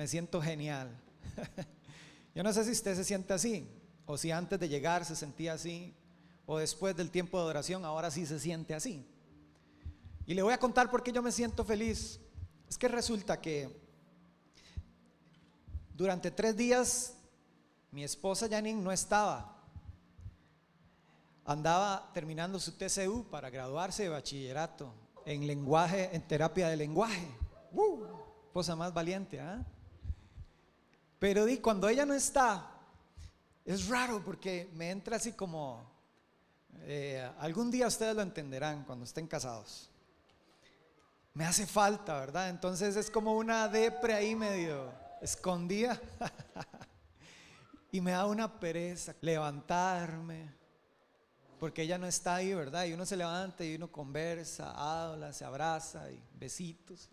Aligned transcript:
me 0.00 0.08
siento 0.08 0.40
genial. 0.40 0.88
Yo 2.34 2.42
no 2.42 2.54
sé 2.54 2.64
si 2.64 2.70
usted 2.70 2.96
se 2.96 3.04
siente 3.04 3.34
así, 3.34 3.68
o 4.06 4.16
si 4.16 4.30
antes 4.30 4.58
de 4.58 4.66
llegar 4.66 5.04
se 5.04 5.14
sentía 5.14 5.52
así, 5.52 5.94
o 6.46 6.56
después 6.56 6.96
del 6.96 7.10
tiempo 7.10 7.36
de 7.36 7.42
adoración 7.42 7.84
ahora 7.84 8.10
sí 8.10 8.24
se 8.24 8.40
siente 8.40 8.72
así. 8.72 9.06
Y 10.24 10.32
le 10.32 10.42
voy 10.42 10.54
a 10.54 10.58
contar 10.58 10.90
por 10.90 11.02
qué 11.02 11.12
yo 11.12 11.20
me 11.20 11.30
siento 11.30 11.66
feliz. 11.66 12.18
Es 12.66 12.78
que 12.78 12.88
resulta 12.88 13.42
que 13.42 13.78
durante 15.92 16.30
tres 16.30 16.56
días 16.56 17.12
mi 17.90 18.02
esposa 18.02 18.48
Janine 18.48 18.80
no 18.80 18.92
estaba. 18.92 19.54
Andaba 21.44 22.10
terminando 22.14 22.58
su 22.58 22.72
TCU 22.72 23.26
para 23.30 23.50
graduarse 23.50 24.04
de 24.04 24.08
bachillerato 24.08 24.94
en 25.26 25.46
lenguaje, 25.46 26.08
en 26.16 26.26
terapia 26.26 26.70
de 26.70 26.78
lenguaje. 26.78 27.28
¡Uh! 27.70 28.06
Esposa 28.46 28.74
más 28.74 28.94
valiente, 28.94 29.38
¿ah? 29.38 29.62
Pero 31.20 31.44
di, 31.44 31.58
cuando 31.58 31.86
ella 31.86 32.06
no 32.06 32.14
está, 32.14 32.66
es 33.64 33.88
raro 33.88 34.24
porque 34.24 34.70
me 34.72 34.90
entra 34.90 35.16
así 35.16 35.32
como, 35.34 35.84
eh, 36.80 37.30
algún 37.38 37.70
día 37.70 37.86
ustedes 37.86 38.16
lo 38.16 38.22
entenderán 38.22 38.84
cuando 38.84 39.04
estén 39.04 39.26
casados. 39.26 39.90
Me 41.34 41.44
hace 41.44 41.66
falta, 41.66 42.18
¿verdad? 42.18 42.48
Entonces 42.48 42.96
es 42.96 43.10
como 43.10 43.36
una 43.36 43.68
depre 43.68 44.14
ahí 44.14 44.34
medio 44.34 44.90
escondida. 45.20 46.00
y 47.92 48.00
me 48.00 48.12
da 48.12 48.24
una 48.24 48.58
pereza 48.58 49.14
levantarme, 49.20 50.54
porque 51.58 51.82
ella 51.82 51.98
no 51.98 52.06
está 52.06 52.36
ahí, 52.36 52.54
¿verdad? 52.54 52.86
Y 52.86 52.94
uno 52.94 53.04
se 53.04 53.18
levanta 53.18 53.62
y 53.62 53.74
uno 53.74 53.92
conversa, 53.92 54.72
habla, 54.72 55.34
se 55.34 55.44
abraza 55.44 56.10
y 56.10 56.22
besitos, 56.32 57.10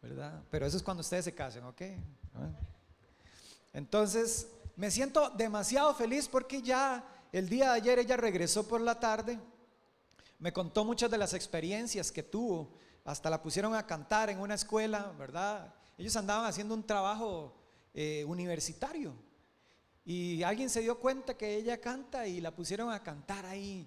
¿verdad? 0.00 0.42
Pero 0.50 0.64
eso 0.64 0.78
es 0.78 0.82
cuando 0.82 1.02
ustedes 1.02 1.26
se 1.26 1.34
casen, 1.34 1.64
¿ok? 1.64 1.82
Entonces, 3.72 4.48
me 4.76 4.90
siento 4.90 5.30
demasiado 5.30 5.94
feliz 5.94 6.28
porque 6.28 6.62
ya 6.62 7.04
el 7.32 7.48
día 7.48 7.70
de 7.70 7.76
ayer 7.76 7.98
ella 7.98 8.16
regresó 8.16 8.66
por 8.66 8.80
la 8.80 8.98
tarde, 8.98 9.38
me 10.38 10.52
contó 10.52 10.84
muchas 10.84 11.10
de 11.10 11.18
las 11.18 11.34
experiencias 11.34 12.10
que 12.10 12.22
tuvo, 12.22 12.72
hasta 13.04 13.30
la 13.30 13.42
pusieron 13.42 13.74
a 13.74 13.86
cantar 13.86 14.30
en 14.30 14.40
una 14.40 14.54
escuela, 14.54 15.12
¿verdad? 15.18 15.74
Ellos 15.98 16.16
andaban 16.16 16.46
haciendo 16.46 16.74
un 16.74 16.82
trabajo 16.82 17.54
eh, 17.94 18.24
universitario 18.26 19.14
y 20.04 20.42
alguien 20.42 20.70
se 20.70 20.80
dio 20.80 20.98
cuenta 20.98 21.36
que 21.36 21.56
ella 21.56 21.80
canta 21.80 22.26
y 22.26 22.40
la 22.40 22.50
pusieron 22.50 22.90
a 22.90 23.02
cantar 23.02 23.44
ahí. 23.46 23.86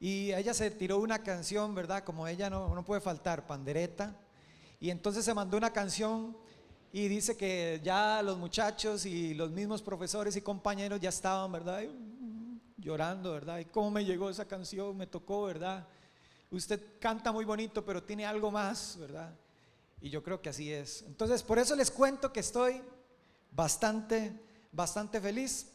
Y 0.00 0.32
ella 0.32 0.54
se 0.54 0.70
tiró 0.70 0.98
una 0.98 1.22
canción, 1.22 1.74
¿verdad? 1.74 2.04
Como 2.04 2.28
ella 2.28 2.48
no, 2.48 2.74
no 2.74 2.84
puede 2.84 3.00
faltar, 3.00 3.46
pandereta. 3.46 4.16
Y 4.80 4.90
entonces 4.90 5.24
se 5.24 5.34
mandó 5.34 5.56
una 5.56 5.72
canción 5.72 6.36
y 6.92 7.08
dice 7.08 7.36
que 7.36 7.80
ya 7.84 8.22
los 8.22 8.38
muchachos 8.38 9.04
y 9.04 9.34
los 9.34 9.50
mismos 9.50 9.82
profesores 9.82 10.36
y 10.36 10.40
compañeros 10.40 11.00
ya 11.00 11.10
estaban, 11.10 11.52
¿verdad? 11.52 11.82
Llorando, 12.78 13.32
¿verdad? 13.32 13.58
¿Y 13.58 13.66
cómo 13.66 13.90
me 13.90 14.04
llegó 14.04 14.30
esa 14.30 14.46
canción? 14.46 14.96
Me 14.96 15.06
tocó, 15.06 15.44
¿verdad? 15.44 15.86
Usted 16.50 16.80
canta 16.98 17.30
muy 17.30 17.44
bonito, 17.44 17.84
pero 17.84 18.02
tiene 18.02 18.24
algo 18.24 18.50
más, 18.50 18.96
¿verdad? 18.98 19.34
Y 20.00 20.08
yo 20.08 20.22
creo 20.22 20.40
que 20.40 20.48
así 20.48 20.72
es. 20.72 21.02
Entonces, 21.02 21.42
por 21.42 21.58
eso 21.58 21.76
les 21.76 21.90
cuento 21.90 22.32
que 22.32 22.40
estoy 22.40 22.80
bastante, 23.52 24.32
bastante 24.72 25.20
feliz. 25.20 25.66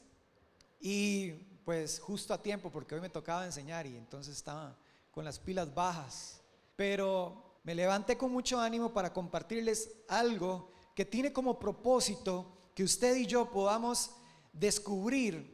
Y 0.81 1.31
pues 1.63 1.99
justo 1.99 2.33
a 2.33 2.41
tiempo, 2.41 2.71
porque 2.71 2.95
hoy 2.95 3.01
me 3.01 3.09
tocaba 3.09 3.45
enseñar 3.45 3.85
y 3.85 3.95
entonces 3.95 4.35
estaba 4.35 4.75
con 5.11 5.23
las 5.23 5.37
pilas 5.37 5.73
bajas. 5.75 6.41
Pero 6.75 7.59
me 7.63 7.75
levanté 7.75 8.17
con 8.17 8.31
mucho 8.31 8.59
ánimo 8.59 8.91
para 8.91 9.13
compartirles 9.13 9.91
algo 10.07 10.72
que 10.95 11.05
tiene 11.05 11.33
como 11.33 11.59
propósito 11.59 12.71
que 12.75 12.83
usted 12.83 13.15
y 13.15 13.25
yo 13.25 13.49
podamos 13.49 14.11
descubrir 14.51 15.53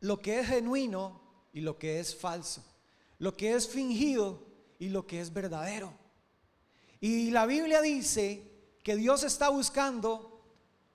lo 0.00 0.20
que 0.20 0.40
es 0.40 0.48
genuino 0.48 1.20
y 1.52 1.60
lo 1.60 1.78
que 1.78 2.00
es 2.00 2.14
falso, 2.14 2.64
lo 3.18 3.36
que 3.36 3.54
es 3.54 3.68
fingido 3.68 4.46
y 4.78 4.88
lo 4.88 5.06
que 5.06 5.20
es 5.20 5.32
verdadero. 5.32 5.92
Y 7.00 7.30
la 7.30 7.46
Biblia 7.46 7.80
dice 7.80 8.42
que 8.82 8.96
Dios 8.96 9.22
está 9.22 9.48
buscando 9.48 10.44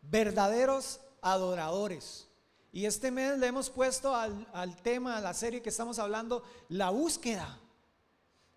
verdaderos 0.02 1.00
adoradores. 1.22 2.28
Y 2.72 2.86
este 2.86 3.12
mes 3.12 3.38
le 3.38 3.48
hemos 3.48 3.70
puesto 3.70 4.14
al, 4.16 4.48
al 4.54 4.76
tema, 4.82 5.18
a 5.18 5.22
la 5.22 5.34
serie 5.34 5.62
que 5.62 5.70
estamos 5.70 6.00
hablando, 6.00 6.44
la 6.70 6.90
búsqueda. 6.90 7.60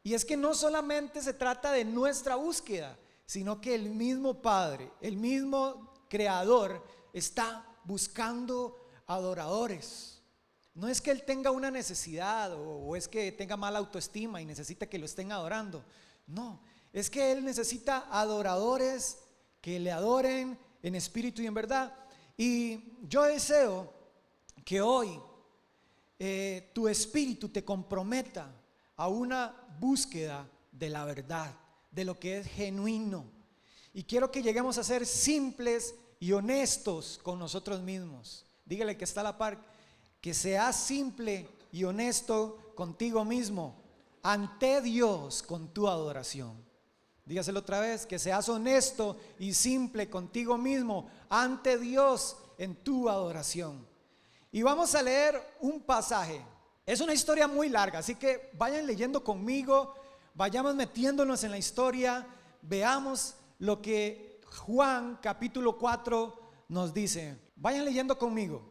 Y 0.02 0.14
es 0.14 0.24
que 0.24 0.36
no 0.36 0.54
solamente 0.54 1.22
se 1.22 1.32
trata 1.32 1.72
de 1.72 1.84
nuestra 1.84 2.36
búsqueda, 2.36 2.96
sino 3.30 3.60
que 3.60 3.76
el 3.76 3.90
mismo 3.90 4.42
Padre, 4.42 4.90
el 5.00 5.16
mismo 5.16 5.94
Creador, 6.08 6.84
está 7.12 7.64
buscando 7.84 8.76
adoradores. 9.06 10.20
No 10.74 10.88
es 10.88 11.00
que 11.00 11.12
Él 11.12 11.22
tenga 11.22 11.52
una 11.52 11.70
necesidad 11.70 12.52
o, 12.54 12.96
es 12.96 13.06
que 13.06 13.30
tenga 13.30 13.56
mala 13.56 13.78
autoestima 13.78 14.42
y 14.42 14.46
necesita 14.46 14.88
que 14.88 14.98
lo 14.98 15.04
estén 15.04 15.30
adorando. 15.30 15.84
No, 16.26 16.60
es 16.92 17.08
que 17.08 17.30
Él 17.30 17.44
necesita 17.44 18.08
adoradores 18.10 19.18
que 19.60 19.78
le 19.78 19.92
adoren 19.92 20.58
en 20.82 20.96
espíritu 20.96 21.40
y 21.40 21.46
en 21.46 21.54
verdad. 21.54 21.94
Y 22.36 22.98
yo 23.02 23.22
deseo 23.22 23.94
que 24.64 24.80
hoy 24.80 25.20
eh, 26.18 26.72
tu 26.74 26.88
espíritu 26.88 27.48
te 27.48 27.64
comprometa 27.64 28.52
a 28.96 29.06
una 29.06 29.54
búsqueda 29.78 30.50
de 30.72 30.88
la 30.88 31.04
verdad 31.04 31.54
de 31.90 32.04
lo 32.04 32.18
que 32.18 32.38
es 32.38 32.46
genuino. 32.46 33.24
Y 33.92 34.04
quiero 34.04 34.30
que 34.30 34.42
lleguemos 34.42 34.78
a 34.78 34.84
ser 34.84 35.06
simples 35.06 35.94
y 36.18 36.32
honestos 36.32 37.18
con 37.22 37.38
nosotros 37.38 37.80
mismos. 37.80 38.46
Dígale 38.64 38.96
que 38.96 39.04
está 39.04 39.22
a 39.22 39.24
la 39.24 39.38
par, 39.38 39.58
que 40.20 40.34
seas 40.34 40.76
simple 40.76 41.48
y 41.72 41.84
honesto 41.84 42.72
contigo 42.76 43.24
mismo 43.24 43.82
ante 44.22 44.80
Dios 44.80 45.42
con 45.42 45.68
tu 45.68 45.88
adoración. 45.88 46.64
Dígaselo 47.24 47.60
otra 47.60 47.80
vez, 47.80 48.06
que 48.06 48.18
seas 48.18 48.48
honesto 48.48 49.16
y 49.38 49.54
simple 49.54 50.10
contigo 50.10 50.58
mismo 50.58 51.08
ante 51.28 51.78
Dios 51.78 52.36
en 52.58 52.74
tu 52.76 53.08
adoración. 53.08 53.86
Y 54.52 54.62
vamos 54.62 54.94
a 54.94 55.02
leer 55.02 55.40
un 55.60 55.80
pasaje. 55.80 56.44
Es 56.84 57.00
una 57.00 57.14
historia 57.14 57.46
muy 57.46 57.68
larga, 57.68 58.00
así 58.00 58.16
que 58.16 58.50
vayan 58.54 58.86
leyendo 58.86 59.22
conmigo 59.22 59.94
vayamos 60.34 60.74
metiéndonos 60.74 61.44
en 61.44 61.50
la 61.50 61.58
historia, 61.58 62.26
veamos 62.62 63.34
lo 63.58 63.80
que 63.80 64.40
Juan 64.66 65.18
capítulo 65.22 65.78
4 65.78 66.40
nos 66.68 66.92
dice. 66.92 67.38
Vayan 67.56 67.84
leyendo 67.84 68.18
conmigo. 68.18 68.62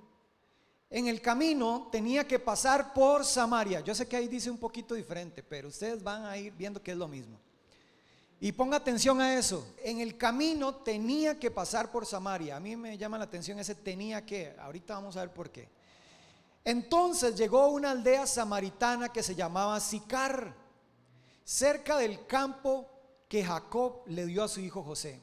En 0.89 1.07
el 1.07 1.21
camino 1.21 1.89
tenía 1.91 2.27
que 2.27 2.39
pasar 2.39 2.93
por 2.93 3.23
Samaria. 3.23 3.81
Yo 3.81 3.93
sé 3.93 4.07
que 4.07 4.17
ahí 4.17 4.27
dice 4.27 4.49
un 4.49 4.57
poquito 4.57 4.95
diferente, 4.95 5.43
pero 5.43 5.67
ustedes 5.67 6.01
van 6.01 6.25
a 6.25 6.35
ir 6.35 6.51
viendo 6.53 6.81
que 6.81 6.91
es 6.91 6.97
lo 6.97 7.07
mismo. 7.07 7.39
Y 8.41 8.51
ponga 8.53 8.77
atención 8.77 9.21
a 9.21 9.37
eso. 9.37 9.75
En 9.83 9.99
el 9.99 10.17
camino 10.17 10.75
tenía 10.75 11.37
que 11.37 11.51
pasar 11.51 11.91
por 11.91 12.05
Samaria. 12.05 12.55
A 12.55 12.59
mí 12.59 12.75
me 12.75 12.97
llama 12.97 13.17
la 13.17 13.25
atención 13.25 13.59
ese 13.59 13.75
tenía 13.75 14.25
que. 14.25 14.55
Ahorita 14.59 14.95
vamos 14.95 15.17
a 15.17 15.21
ver 15.21 15.33
por 15.33 15.51
qué. 15.51 15.69
Entonces 16.63 17.35
llegó 17.35 17.67
una 17.67 17.91
aldea 17.91 18.25
samaritana 18.25 19.09
que 19.09 19.21
se 19.21 19.35
llamaba 19.35 19.79
Sicar 19.79 20.55
cerca 21.49 21.97
del 21.97 22.27
campo 22.27 22.87
que 23.27 23.43
Jacob 23.43 24.03
le 24.05 24.27
dio 24.27 24.43
a 24.43 24.47
su 24.47 24.59
hijo 24.59 24.83
José. 24.83 25.19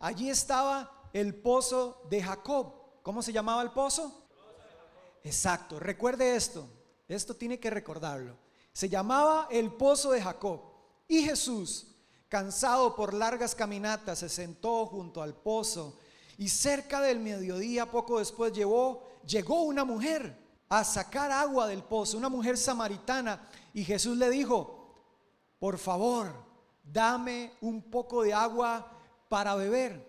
Allí 0.00 0.28
estaba 0.28 1.08
el 1.12 1.32
pozo 1.32 2.02
de 2.10 2.20
Jacob. 2.20 2.74
¿Cómo 3.04 3.22
se 3.22 3.32
llamaba 3.32 3.62
el 3.62 3.70
pozo? 3.70 4.26
Exacto, 5.22 5.78
recuerde 5.78 6.34
esto, 6.34 6.68
esto 7.06 7.36
tiene 7.36 7.60
que 7.60 7.70
recordarlo. 7.70 8.36
Se 8.72 8.88
llamaba 8.88 9.46
el 9.48 9.72
pozo 9.72 10.10
de 10.10 10.20
Jacob. 10.20 10.60
Y 11.06 11.22
Jesús, 11.22 11.86
cansado 12.28 12.96
por 12.96 13.14
largas 13.14 13.54
caminatas, 13.54 14.18
se 14.18 14.28
sentó 14.28 14.86
junto 14.86 15.22
al 15.22 15.34
pozo 15.34 16.00
y 16.36 16.48
cerca 16.48 17.00
del 17.00 17.20
mediodía, 17.20 17.88
poco 17.88 18.18
después, 18.18 18.52
llegó, 18.52 19.04
llegó 19.24 19.62
una 19.62 19.84
mujer 19.84 20.36
a 20.68 20.82
sacar 20.82 21.30
agua 21.30 21.68
del 21.68 21.84
pozo, 21.84 22.18
una 22.18 22.28
mujer 22.28 22.58
samaritana. 22.58 23.48
Y 23.72 23.84
Jesús 23.84 24.16
le 24.16 24.30
dijo, 24.30 24.83
por 25.64 25.78
favor, 25.78 26.30
dame 26.82 27.54
un 27.62 27.80
poco 27.90 28.22
de 28.22 28.34
agua 28.34 28.86
para 29.30 29.54
beber. 29.54 30.06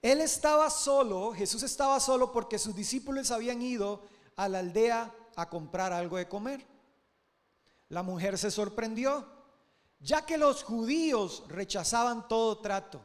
Él 0.00 0.22
estaba 0.22 0.70
solo, 0.70 1.34
Jesús 1.34 1.62
estaba 1.64 2.00
solo 2.00 2.32
porque 2.32 2.58
sus 2.58 2.74
discípulos 2.74 3.30
habían 3.30 3.60
ido 3.60 4.06
a 4.36 4.48
la 4.48 4.60
aldea 4.60 5.14
a 5.36 5.50
comprar 5.50 5.92
algo 5.92 6.16
de 6.16 6.26
comer. 6.26 6.66
La 7.90 8.02
mujer 8.02 8.38
se 8.38 8.50
sorprendió, 8.50 9.28
ya 10.00 10.24
que 10.24 10.38
los 10.38 10.62
judíos 10.62 11.44
rechazaban 11.46 12.26
todo 12.26 12.62
trato. 12.62 13.02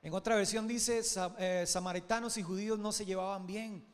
En 0.00 0.14
otra 0.14 0.34
versión 0.34 0.66
dice, 0.66 1.02
eh, 1.36 1.64
samaritanos 1.66 2.38
y 2.38 2.42
judíos 2.42 2.78
no 2.78 2.90
se 2.90 3.04
llevaban 3.04 3.46
bien. 3.46 3.86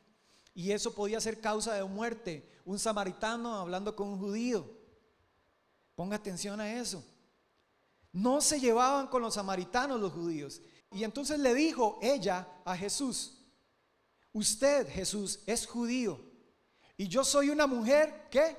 Y 0.54 0.70
eso 0.70 0.94
podía 0.94 1.20
ser 1.20 1.40
causa 1.40 1.74
de 1.74 1.82
muerte. 1.82 2.48
Un 2.64 2.78
samaritano 2.78 3.56
hablando 3.56 3.96
con 3.96 4.06
un 4.06 4.20
judío. 4.20 4.70
Ponga 5.96 6.14
atención 6.14 6.60
a 6.60 6.72
eso. 6.74 7.04
No 8.14 8.40
se 8.40 8.60
llevaban 8.60 9.08
con 9.08 9.22
los 9.22 9.34
samaritanos 9.34 10.00
los 10.00 10.12
judíos. 10.12 10.62
Y 10.92 11.02
entonces 11.02 11.40
le 11.40 11.52
dijo 11.52 11.98
ella 12.00 12.46
a 12.64 12.76
Jesús, 12.76 13.38
usted 14.32 14.88
Jesús 14.88 15.40
es 15.46 15.66
judío 15.66 16.20
y 16.96 17.08
yo 17.08 17.24
soy 17.24 17.50
una 17.50 17.66
mujer, 17.66 18.28
¿qué? 18.30 18.56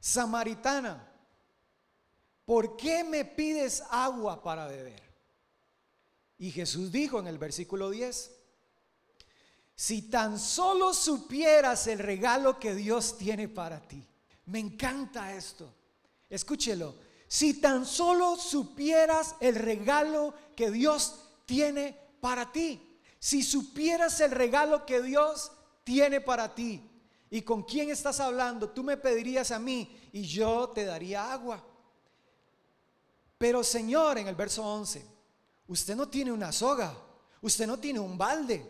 Samaritana. 0.00 1.06
¿Por 2.46 2.78
qué 2.78 3.04
me 3.04 3.26
pides 3.26 3.82
agua 3.90 4.42
para 4.42 4.66
beber? 4.66 5.02
Y 6.38 6.50
Jesús 6.50 6.90
dijo 6.90 7.18
en 7.20 7.26
el 7.26 7.36
versículo 7.36 7.90
10, 7.90 8.30
si 9.74 10.08
tan 10.08 10.38
solo 10.38 10.94
supieras 10.94 11.86
el 11.86 11.98
regalo 11.98 12.58
que 12.58 12.74
Dios 12.74 13.18
tiene 13.18 13.48
para 13.48 13.86
ti. 13.86 14.02
Me 14.46 14.58
encanta 14.58 15.34
esto. 15.34 15.70
Escúchelo. 16.30 17.09
Si 17.30 17.54
tan 17.60 17.86
solo 17.86 18.34
supieras 18.34 19.36
el 19.38 19.54
regalo 19.54 20.34
que 20.56 20.68
Dios 20.72 21.28
tiene 21.46 21.96
para 22.20 22.50
ti. 22.50 22.98
Si 23.20 23.44
supieras 23.44 24.18
el 24.18 24.32
regalo 24.32 24.84
que 24.84 25.00
Dios 25.00 25.52
tiene 25.84 26.20
para 26.20 26.52
ti. 26.56 26.82
¿Y 27.30 27.42
con 27.42 27.62
quién 27.62 27.88
estás 27.88 28.18
hablando? 28.18 28.70
Tú 28.70 28.82
me 28.82 28.96
pedirías 28.96 29.52
a 29.52 29.60
mí 29.60 29.96
y 30.12 30.22
yo 30.22 30.70
te 30.70 30.84
daría 30.84 31.32
agua. 31.32 31.64
Pero 33.38 33.62
Señor, 33.62 34.18
en 34.18 34.26
el 34.26 34.34
verso 34.34 34.66
11, 34.66 35.06
usted 35.68 35.94
no 35.94 36.08
tiene 36.08 36.32
una 36.32 36.50
soga, 36.50 36.92
usted 37.42 37.64
no 37.64 37.78
tiene 37.78 38.00
un 38.00 38.18
balde, 38.18 38.68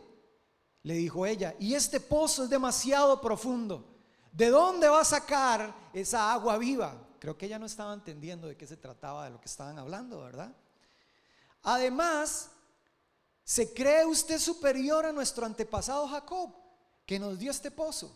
le 0.82 0.94
dijo 0.94 1.24
ella, 1.24 1.54
y 1.58 1.72
este 1.72 1.98
pozo 1.98 2.44
es 2.44 2.50
demasiado 2.50 3.22
profundo. 3.22 3.86
¿De 4.30 4.50
dónde 4.50 4.86
va 4.86 5.00
a 5.00 5.04
sacar 5.06 5.74
esa 5.94 6.30
agua 6.30 6.58
viva? 6.58 7.06
Creo 7.20 7.36
que 7.36 7.44
ella 7.44 7.58
no 7.58 7.66
estaba 7.66 7.92
entendiendo 7.92 8.48
de 8.48 8.56
qué 8.56 8.66
se 8.66 8.78
trataba, 8.78 9.24
de 9.24 9.30
lo 9.30 9.40
que 9.40 9.46
estaban 9.46 9.78
hablando, 9.78 10.22
¿verdad? 10.22 10.56
Además, 11.62 12.48
¿se 13.44 13.74
cree 13.74 14.06
usted 14.06 14.38
superior 14.38 15.04
a 15.04 15.12
nuestro 15.12 15.44
antepasado 15.44 16.08
Jacob, 16.08 16.54
que 17.04 17.18
nos 17.18 17.38
dio 17.38 17.50
este 17.50 17.70
pozo? 17.70 18.10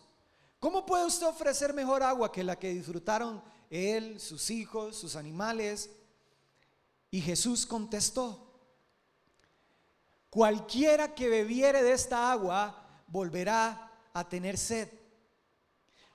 ¿Cómo 0.58 0.86
puede 0.86 1.04
usted 1.04 1.26
ofrecer 1.26 1.74
mejor 1.74 2.02
agua 2.02 2.32
que 2.32 2.42
la 2.42 2.58
que 2.58 2.72
disfrutaron 2.72 3.44
él, 3.68 4.18
sus 4.18 4.48
hijos, 4.48 4.96
sus 4.96 5.16
animales? 5.16 5.90
Y 7.10 7.20
Jesús 7.20 7.66
contestó, 7.66 8.50
cualquiera 10.30 11.14
que 11.14 11.28
bebiere 11.28 11.82
de 11.82 11.92
esta 11.92 12.32
agua 12.32 13.02
volverá 13.06 13.92
a 14.14 14.26
tener 14.26 14.56
sed. 14.56 14.88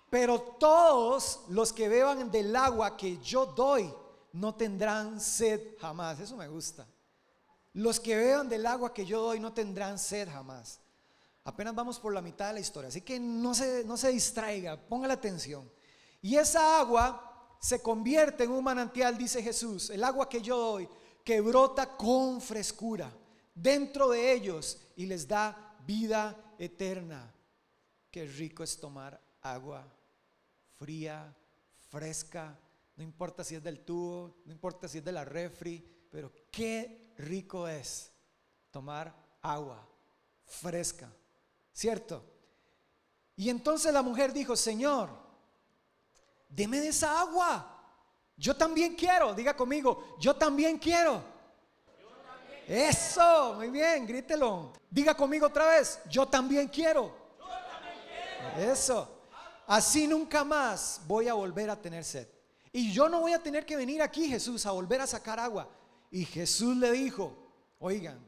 Pero 0.10 0.40
todos 0.42 1.42
los 1.50 1.72
que 1.72 1.88
beban 1.88 2.32
del 2.32 2.56
agua 2.56 2.98
que 2.98 3.18
yo 3.20 3.46
doy 3.46 3.94
no 4.34 4.56
tendrán 4.56 5.20
sed 5.20 5.78
jamás. 5.80 6.20
Eso 6.20 6.36
me 6.36 6.48
gusta. 6.48 6.88
Los 7.74 8.00
que 8.00 8.16
beban 8.16 8.50
del 8.50 8.66
agua 8.66 8.94
que 8.94 9.06
yo 9.06 9.22
doy 9.22 9.40
no 9.40 9.54
tendrán 9.54 10.00
sed 10.00 10.28
jamás. 10.28 10.80
Apenas 11.44 11.76
vamos 11.76 12.00
por 12.00 12.14
la 12.14 12.22
mitad 12.22 12.48
de 12.48 12.56
la 12.56 12.60
historia, 12.60 12.90
así 12.90 13.02
que 13.02 13.20
no 13.20 13.56
se, 13.56 13.84
no 13.84 13.98
se 13.98 14.10
distraiga, 14.10 14.78
ponga 14.78 15.08
la 15.08 15.14
atención. 15.16 15.70
Y 16.22 16.36
esa 16.36 16.80
agua 16.80 17.58
se 17.60 17.82
convierte 17.82 18.44
en 18.44 18.52
un 18.52 18.64
manantial, 18.64 19.18
dice 19.18 19.42
Jesús, 19.42 19.90
el 19.90 20.04
agua 20.04 20.28
que 20.28 20.42
yo 20.42 20.58
doy, 20.58 20.90
que 21.24 21.42
brota 21.42 21.96
con 21.98 22.42
frescura 22.42 23.12
dentro 23.56 24.10
de 24.10 24.34
ellos 24.34 24.80
y 24.96 25.06
les 25.06 25.28
da 25.28 25.78
vida 25.86 26.56
eterna. 26.58 27.34
Qué 28.12 28.26
rico 28.26 28.64
es 28.64 28.80
tomar 28.80 29.20
agua 29.42 29.86
fría, 30.80 31.36
fresca, 31.90 32.58
no 32.96 33.04
importa 33.04 33.44
si 33.44 33.56
es 33.56 33.64
del 33.64 33.82
tubo, 33.82 34.38
no 34.46 34.52
importa 34.52 34.88
si 34.88 35.00
es 35.00 35.06
de 35.06 35.12
la 35.12 35.26
refri, 35.26 35.86
pero 36.10 36.32
qué 36.50 37.14
rico 37.18 37.68
es 37.68 38.12
tomar 38.72 39.14
agua 39.42 39.86
fresca, 40.46 41.12
¿cierto? 41.74 42.24
Y 43.36 43.50
entonces 43.50 43.94
la 43.94 44.02
mujer 44.02 44.34
dijo, 44.34 44.56
Señor, 44.56 45.10
deme 46.48 46.80
de 46.80 46.90
esa 46.90 47.22
agua. 47.22 47.76
Yo 48.36 48.56
también 48.56 48.96
quiero, 48.96 49.34
diga 49.34 49.56
conmigo, 49.56 50.16
yo 50.20 50.36
también 50.36 50.78
quiero. 50.78 51.22
Eso, 52.68 53.56
muy 53.56 53.70
bien, 53.70 54.06
grítelo. 54.06 54.72
Diga 54.90 55.16
conmigo 55.16 55.48
otra 55.48 55.68
vez, 55.68 56.00
yo 56.10 56.28
también 56.28 56.68
quiero. 56.68 57.16
Yo 57.38 57.46
también 57.46 58.54
quiero. 58.56 58.72
Eso. 58.72 59.19
Así 59.70 60.08
nunca 60.08 60.44
más 60.44 61.00
voy 61.06 61.28
a 61.28 61.36
volver 61.36 61.70
a 61.70 61.80
tener 61.80 62.04
sed. 62.04 62.28
Y 62.72 62.92
yo 62.92 63.08
no 63.08 63.20
voy 63.20 63.34
a 63.34 63.44
tener 63.44 63.68
que 63.68 63.78
venir 63.78 64.02
aquí, 64.02 64.28
Jesús, 64.28 64.66
a 64.66 64.72
volver 64.72 65.00
a 65.00 65.06
sacar 65.06 65.40
agua. 65.40 65.70
Y 66.10 66.26
Jesús 66.26 66.76
le 66.76 66.92
dijo, 66.92 67.38
oigan, 67.78 68.20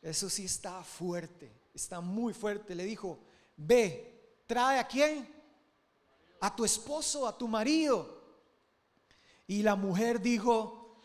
eso 0.00 0.30
sí 0.30 0.46
está 0.46 0.82
fuerte, 0.82 1.52
está 1.74 2.00
muy 2.00 2.32
fuerte. 2.32 2.74
Le 2.74 2.84
dijo, 2.84 3.18
ve, 3.58 4.42
trae 4.46 4.78
a 4.78 4.88
quién? 4.88 5.28
A 6.40 6.56
tu 6.56 6.64
esposo, 6.64 7.28
a 7.28 7.36
tu 7.36 7.46
marido. 7.46 8.18
Y 9.46 9.62
la 9.62 9.76
mujer 9.76 10.18
dijo, 10.18 11.02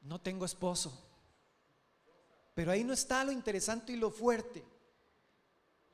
no 0.00 0.18
tengo 0.18 0.46
esposo. 0.46 0.98
Pero 2.54 2.72
ahí 2.72 2.84
no 2.84 2.94
está 2.94 3.22
lo 3.22 3.32
interesante 3.32 3.92
y 3.92 3.96
lo 3.96 4.10
fuerte. 4.10 4.64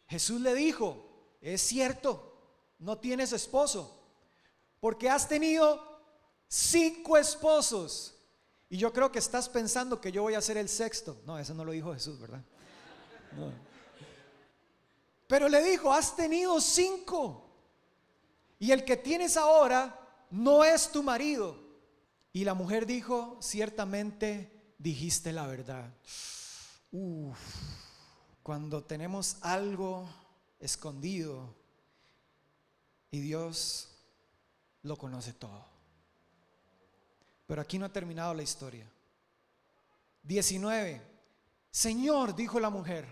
Jesús 0.06 0.40
le 0.40 0.54
dijo, 0.54 1.36
es 1.40 1.60
cierto, 1.60 2.35
no 2.78 2.98
tienes 2.98 3.32
esposo, 3.32 4.02
porque 4.80 5.08
has 5.08 5.28
tenido 5.28 5.80
cinco 6.48 7.16
esposos. 7.16 8.14
Y 8.68 8.78
yo 8.78 8.92
creo 8.92 9.12
que 9.12 9.18
estás 9.18 9.48
pensando 9.48 10.00
que 10.00 10.10
yo 10.10 10.22
voy 10.22 10.34
a 10.34 10.40
ser 10.40 10.56
el 10.56 10.68
sexto. 10.68 11.20
No, 11.24 11.38
eso 11.38 11.54
no 11.54 11.64
lo 11.64 11.72
dijo 11.72 11.94
Jesús, 11.94 12.18
¿verdad? 12.18 12.42
Pero 15.26 15.48
le 15.48 15.62
dijo, 15.62 15.92
has 15.92 16.14
tenido 16.16 16.60
cinco. 16.60 17.46
Y 18.58 18.72
el 18.72 18.84
que 18.84 18.96
tienes 18.96 19.36
ahora 19.36 20.00
no 20.30 20.64
es 20.64 20.90
tu 20.90 21.02
marido. 21.02 21.56
Y 22.32 22.44
la 22.44 22.54
mujer 22.54 22.86
dijo, 22.86 23.38
ciertamente 23.40 24.74
dijiste 24.78 25.32
la 25.32 25.46
verdad. 25.46 25.92
cuando 28.42 28.84
tenemos 28.84 29.36
algo 29.42 30.08
escondido, 30.60 31.54
y 33.10 33.20
Dios 33.20 33.88
lo 34.82 34.96
conoce 34.96 35.32
todo. 35.32 35.64
Pero 37.46 37.62
aquí 37.62 37.78
no 37.78 37.86
ha 37.86 37.92
terminado 37.92 38.34
la 38.34 38.42
historia. 38.42 38.90
19. 40.22 41.00
Señor, 41.70 42.34
dijo 42.34 42.58
la 42.58 42.70
mujer, 42.70 43.06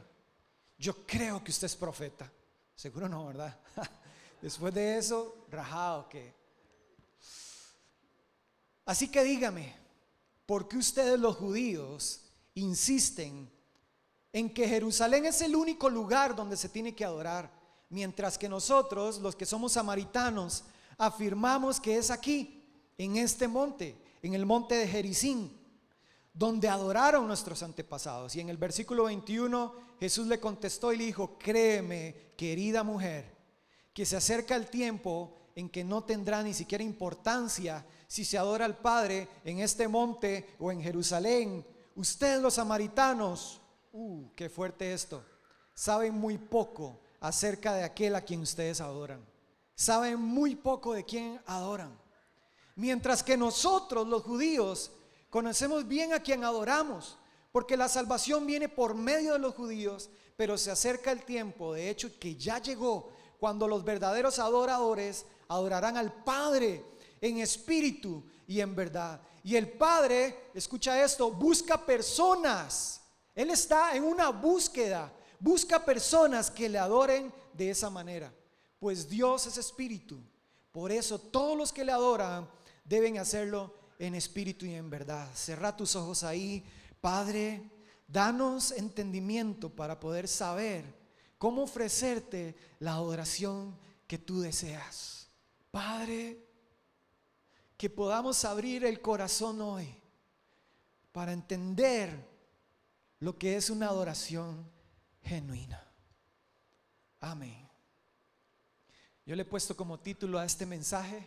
yo 0.78 1.06
creo 1.06 1.42
que 1.42 1.50
usted 1.50 1.66
es 1.66 1.76
profeta. 1.76 2.30
Seguro 2.74 3.08
no, 3.08 3.26
¿verdad? 3.26 3.56
Después 4.42 4.74
de 4.74 4.98
eso, 4.98 5.46
rajado 5.50 6.08
que... 6.08 6.34
Así 8.84 9.08
que 9.08 9.22
dígame, 9.22 9.74
¿por 10.44 10.68
qué 10.68 10.76
ustedes 10.76 11.18
los 11.18 11.36
judíos 11.36 12.26
insisten 12.54 13.50
en 14.32 14.52
que 14.52 14.68
Jerusalén 14.68 15.24
es 15.26 15.40
el 15.40 15.56
único 15.56 15.88
lugar 15.88 16.34
donde 16.34 16.56
se 16.56 16.68
tiene 16.68 16.94
que 16.94 17.04
adorar? 17.04 17.50
Mientras 17.88 18.38
que 18.38 18.48
nosotros, 18.48 19.18
los 19.20 19.36
que 19.36 19.46
somos 19.46 19.72
samaritanos, 19.72 20.64
afirmamos 20.98 21.80
que 21.80 21.96
es 21.96 22.10
aquí, 22.10 22.64
en 22.98 23.16
este 23.16 23.48
monte, 23.48 23.96
en 24.22 24.34
el 24.34 24.46
monte 24.46 24.76
de 24.76 24.88
Jericín, 24.88 25.60
donde 26.32 26.68
adoraron 26.68 27.26
nuestros 27.26 27.62
antepasados. 27.62 28.34
Y 28.36 28.40
en 28.40 28.48
el 28.48 28.56
versículo 28.56 29.04
21 29.04 29.74
Jesús 30.00 30.26
le 30.26 30.40
contestó 30.40 30.92
y 30.92 30.96
le 30.96 31.04
dijo, 31.06 31.38
créeme, 31.38 32.32
querida 32.36 32.82
mujer, 32.82 33.32
que 33.92 34.04
se 34.04 34.16
acerca 34.16 34.56
el 34.56 34.66
tiempo 34.66 35.36
en 35.54 35.68
que 35.68 35.84
no 35.84 36.02
tendrá 36.02 36.42
ni 36.42 36.52
siquiera 36.52 36.82
importancia 36.82 37.86
si 38.08 38.24
se 38.24 38.36
adora 38.36 38.64
al 38.64 38.76
Padre 38.78 39.28
en 39.44 39.60
este 39.60 39.86
monte 39.86 40.56
o 40.58 40.72
en 40.72 40.82
Jerusalén. 40.82 41.64
Ustedes 41.94 42.42
los 42.42 42.54
samaritanos, 42.54 43.60
uh, 43.92 44.28
qué 44.34 44.48
fuerte 44.48 44.92
esto, 44.92 45.24
saben 45.72 46.14
muy 46.14 46.38
poco 46.38 47.00
acerca 47.24 47.72
de 47.72 47.84
aquel 47.84 48.14
a 48.16 48.20
quien 48.20 48.42
ustedes 48.42 48.82
adoran. 48.82 49.24
Saben 49.74 50.20
muy 50.20 50.54
poco 50.54 50.92
de 50.92 51.04
quién 51.04 51.40
adoran. 51.46 51.98
Mientras 52.76 53.22
que 53.22 53.34
nosotros, 53.34 54.06
los 54.06 54.22
judíos, 54.22 54.92
conocemos 55.30 55.88
bien 55.88 56.12
a 56.12 56.20
quien 56.20 56.44
adoramos, 56.44 57.16
porque 57.50 57.78
la 57.78 57.88
salvación 57.88 58.46
viene 58.46 58.68
por 58.68 58.94
medio 58.94 59.32
de 59.32 59.38
los 59.38 59.54
judíos, 59.54 60.10
pero 60.36 60.58
se 60.58 60.70
acerca 60.70 61.12
el 61.12 61.24
tiempo, 61.24 61.72
de 61.72 61.88
hecho, 61.88 62.10
que 62.20 62.36
ya 62.36 62.58
llegó, 62.58 63.10
cuando 63.40 63.66
los 63.66 63.84
verdaderos 63.84 64.38
adoradores 64.38 65.24
adorarán 65.48 65.96
al 65.96 66.12
Padre 66.12 66.84
en 67.22 67.38
espíritu 67.38 68.22
y 68.46 68.60
en 68.60 68.76
verdad. 68.76 69.18
Y 69.42 69.56
el 69.56 69.72
Padre, 69.72 70.50
escucha 70.52 71.02
esto, 71.02 71.30
busca 71.30 71.86
personas. 71.86 73.00
Él 73.34 73.48
está 73.48 73.96
en 73.96 74.04
una 74.04 74.28
búsqueda 74.28 75.10
Busca 75.44 75.84
personas 75.84 76.50
que 76.50 76.70
le 76.70 76.78
adoren 76.78 77.30
de 77.52 77.68
esa 77.68 77.90
manera, 77.90 78.32
pues 78.78 79.10
Dios 79.10 79.46
es 79.46 79.58
espíritu. 79.58 80.18
Por 80.72 80.90
eso 80.90 81.18
todos 81.18 81.54
los 81.54 81.70
que 81.70 81.84
le 81.84 81.92
adoran 81.92 82.48
deben 82.82 83.18
hacerlo 83.18 83.74
en 83.98 84.14
espíritu 84.14 84.64
y 84.64 84.72
en 84.72 84.88
verdad. 84.88 85.28
Cerra 85.34 85.76
tus 85.76 85.96
ojos 85.96 86.22
ahí, 86.22 86.64
Padre. 86.98 87.70
danos 88.08 88.72
entendimiento 88.72 89.68
para 89.68 90.00
poder 90.00 90.28
saber 90.28 90.86
cómo 91.36 91.64
ofrecerte 91.64 92.56
la 92.78 92.94
adoración 92.94 93.76
que 94.06 94.16
tú 94.16 94.40
deseas. 94.40 95.28
Padre, 95.70 96.42
que 97.76 97.90
podamos 97.90 98.46
abrir 98.46 98.86
el 98.86 99.02
corazón 99.02 99.60
hoy 99.60 99.94
para 101.12 101.34
entender 101.34 102.26
lo 103.18 103.36
que 103.36 103.56
es 103.56 103.68
una 103.68 103.88
adoración 103.88 104.72
genuina. 105.24 105.82
Amén. 107.20 107.68
Yo 109.26 109.34
le 109.34 109.42
he 109.42 109.46
puesto 109.46 109.76
como 109.76 109.98
título 109.98 110.38
a 110.38 110.44
este 110.44 110.66
mensaje, 110.66 111.26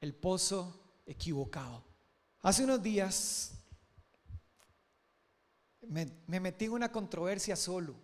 El 0.00 0.14
pozo 0.14 1.00
equivocado. 1.06 1.82
Hace 2.42 2.64
unos 2.64 2.82
días 2.82 3.52
me, 5.80 6.40
metí 6.40 6.66
en 6.66 6.72
una 6.72 6.92
controversia 6.92 7.56
solo, 7.56 7.94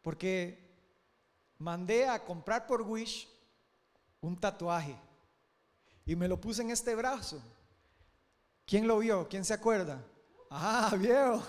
porque 0.00 0.58
mandé 1.58 2.08
a 2.08 2.24
comprar 2.24 2.66
por 2.66 2.82
Wish 2.82 3.28
un 4.20 4.38
tatuaje 4.38 4.96
y 6.06 6.16
me 6.16 6.28
lo 6.28 6.40
puse 6.40 6.62
en 6.62 6.70
este 6.70 6.94
brazo. 6.94 7.42
¿Quién 8.64 8.86
lo 8.86 8.98
vio? 8.98 9.28
¿Quién 9.28 9.44
se 9.44 9.54
acuerda? 9.54 10.04
Ah, 10.50 10.94
viejo. 10.98 11.42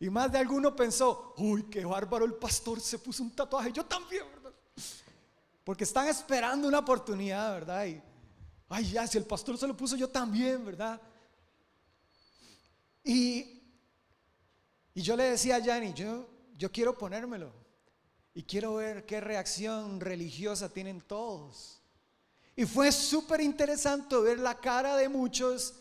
Y 0.00 0.10
más 0.10 0.30
de 0.30 0.38
alguno 0.38 0.74
pensó, 0.74 1.34
uy, 1.38 1.64
qué 1.64 1.84
bárbaro 1.84 2.24
el 2.24 2.34
pastor 2.34 2.80
se 2.80 2.98
puso 2.98 3.22
un 3.22 3.30
tatuaje. 3.34 3.72
Yo 3.72 3.84
también, 3.84 4.24
¿verdad? 4.34 4.52
Porque 5.64 5.84
están 5.84 6.08
esperando 6.08 6.68
una 6.68 6.80
oportunidad, 6.80 7.52
¿verdad? 7.52 7.86
Y, 7.86 8.02
ay, 8.68 8.90
ya, 8.90 9.06
si 9.06 9.18
el 9.18 9.24
pastor 9.24 9.56
se 9.56 9.66
lo 9.66 9.76
puso, 9.76 9.96
yo 9.96 10.08
también, 10.08 10.64
¿verdad? 10.64 11.00
Y, 13.02 13.62
y 14.94 15.02
yo 15.02 15.16
le 15.16 15.24
decía 15.30 15.56
a 15.56 15.60
Yanni, 15.60 15.92
yo, 15.94 16.28
yo 16.56 16.70
quiero 16.70 16.96
ponérmelo. 16.96 17.52
Y 18.34 18.42
quiero 18.42 18.74
ver 18.74 19.06
qué 19.06 19.20
reacción 19.20 20.00
religiosa 20.00 20.68
tienen 20.68 21.00
todos. 21.00 21.80
Y 22.56 22.66
fue 22.66 22.90
súper 22.90 23.40
interesante 23.40 24.16
ver 24.16 24.38
la 24.38 24.58
cara 24.58 24.96
de 24.96 25.08
muchos 25.08 25.74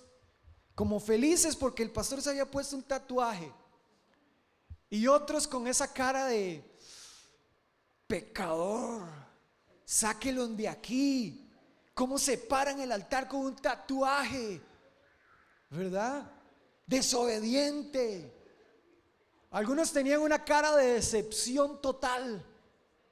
como 0.76 1.00
felices 1.00 1.56
porque 1.56 1.84
el 1.84 1.92
pastor 1.92 2.22
se 2.22 2.30
había 2.30 2.50
puesto 2.50 2.76
un 2.76 2.84
tatuaje. 2.84 3.52
Y 4.94 5.08
otros 5.08 5.48
con 5.48 5.68
esa 5.68 5.92
cara 5.92 6.28
de 6.28 6.64
pecador, 8.06 9.08
sáquelo 9.84 10.48
de 10.50 10.70
aquí. 10.70 11.50
¿Cómo 11.96 12.20
se 12.20 12.38
paran 12.38 12.80
el 12.80 12.92
altar 12.92 13.28
con 13.28 13.40
un 13.40 13.56
tatuaje? 13.56 14.62
¿Verdad? 15.72 16.32
Desobediente. 16.86 18.32
Algunos 19.50 19.92
tenían 19.92 20.22
una 20.22 20.46
cara 20.46 20.76
de 20.76 20.94
decepción 20.94 21.82
total, 21.82 22.46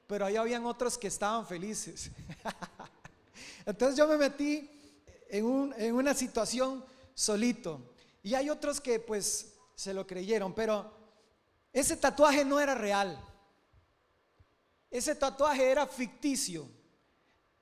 pero 0.06 0.26
ahí 0.26 0.36
habían 0.36 0.64
otros 0.64 0.96
que 0.96 1.08
estaban 1.08 1.48
felices. 1.48 2.12
Entonces 3.66 3.98
yo 3.98 4.06
me 4.06 4.18
metí 4.18 4.70
en, 5.28 5.74
en 5.76 5.96
una 5.96 6.14
situación 6.14 6.84
solito. 7.12 7.80
Y 8.22 8.34
hay 8.34 8.50
otros 8.50 8.80
que 8.80 9.00
pues 9.00 9.54
se 9.74 9.92
lo 9.92 10.06
creyeron, 10.06 10.54
pero 10.54 11.01
ese 11.72 11.96
tatuaje 11.96 12.44
no 12.44 12.60
era 12.60 12.74
real. 12.74 13.18
Ese 14.90 15.14
tatuaje 15.14 15.70
era 15.70 15.86
ficticio. 15.86 16.68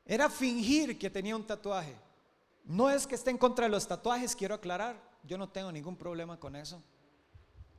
Era 0.04 0.28
fingir 0.28 0.98
que 0.98 1.08
tenía 1.08 1.36
un 1.36 1.46
tatuaje. 1.46 1.94
No 2.64 2.90
es 2.90 3.06
que 3.06 3.14
esté 3.14 3.30
en 3.30 3.38
contra 3.38 3.66
de 3.66 3.70
los 3.70 3.86
tatuajes, 3.86 4.34
quiero 4.34 4.56
aclarar. 4.56 5.00
Yo 5.22 5.38
no 5.38 5.48
tengo 5.48 5.70
ningún 5.70 5.96
problema 5.96 6.40
con 6.40 6.56
eso. 6.56 6.82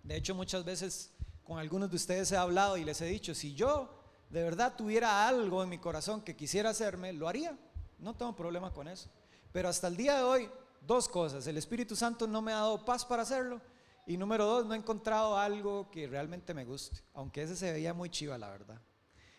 De 0.03 0.15
hecho, 0.15 0.33
muchas 0.33 0.63
veces 0.63 1.11
con 1.43 1.59
algunos 1.59 1.89
de 1.89 1.97
ustedes 1.97 2.31
he 2.31 2.37
hablado 2.37 2.77
y 2.77 2.85
les 2.85 3.01
he 3.01 3.05
dicho, 3.05 3.35
si 3.35 3.53
yo 3.53 3.89
de 4.29 4.41
verdad 4.41 4.75
tuviera 4.77 5.27
algo 5.27 5.61
en 5.61 5.69
mi 5.69 5.77
corazón 5.77 6.21
que 6.21 6.37
quisiera 6.37 6.69
hacerme, 6.69 7.11
lo 7.11 7.27
haría. 7.27 7.57
No 7.99 8.15
tengo 8.15 8.35
problema 8.35 8.71
con 8.71 8.87
eso. 8.87 9.09
Pero 9.51 9.67
hasta 9.67 9.87
el 9.87 9.97
día 9.97 10.15
de 10.15 10.23
hoy, 10.23 10.49
dos 10.87 11.09
cosas. 11.09 11.45
El 11.47 11.57
Espíritu 11.57 11.95
Santo 11.95 12.25
no 12.27 12.41
me 12.41 12.53
ha 12.53 12.57
dado 12.57 12.85
paz 12.85 13.05
para 13.05 13.23
hacerlo. 13.23 13.61
Y 14.05 14.17
número 14.17 14.45
dos, 14.45 14.65
no 14.65 14.73
he 14.73 14.77
encontrado 14.77 15.37
algo 15.37 15.89
que 15.91 16.07
realmente 16.07 16.53
me 16.53 16.65
guste. 16.65 17.01
Aunque 17.13 17.43
ese 17.43 17.55
se 17.55 17.71
veía 17.71 17.93
muy 17.93 18.09
chiva, 18.09 18.37
la 18.37 18.49
verdad. 18.49 18.81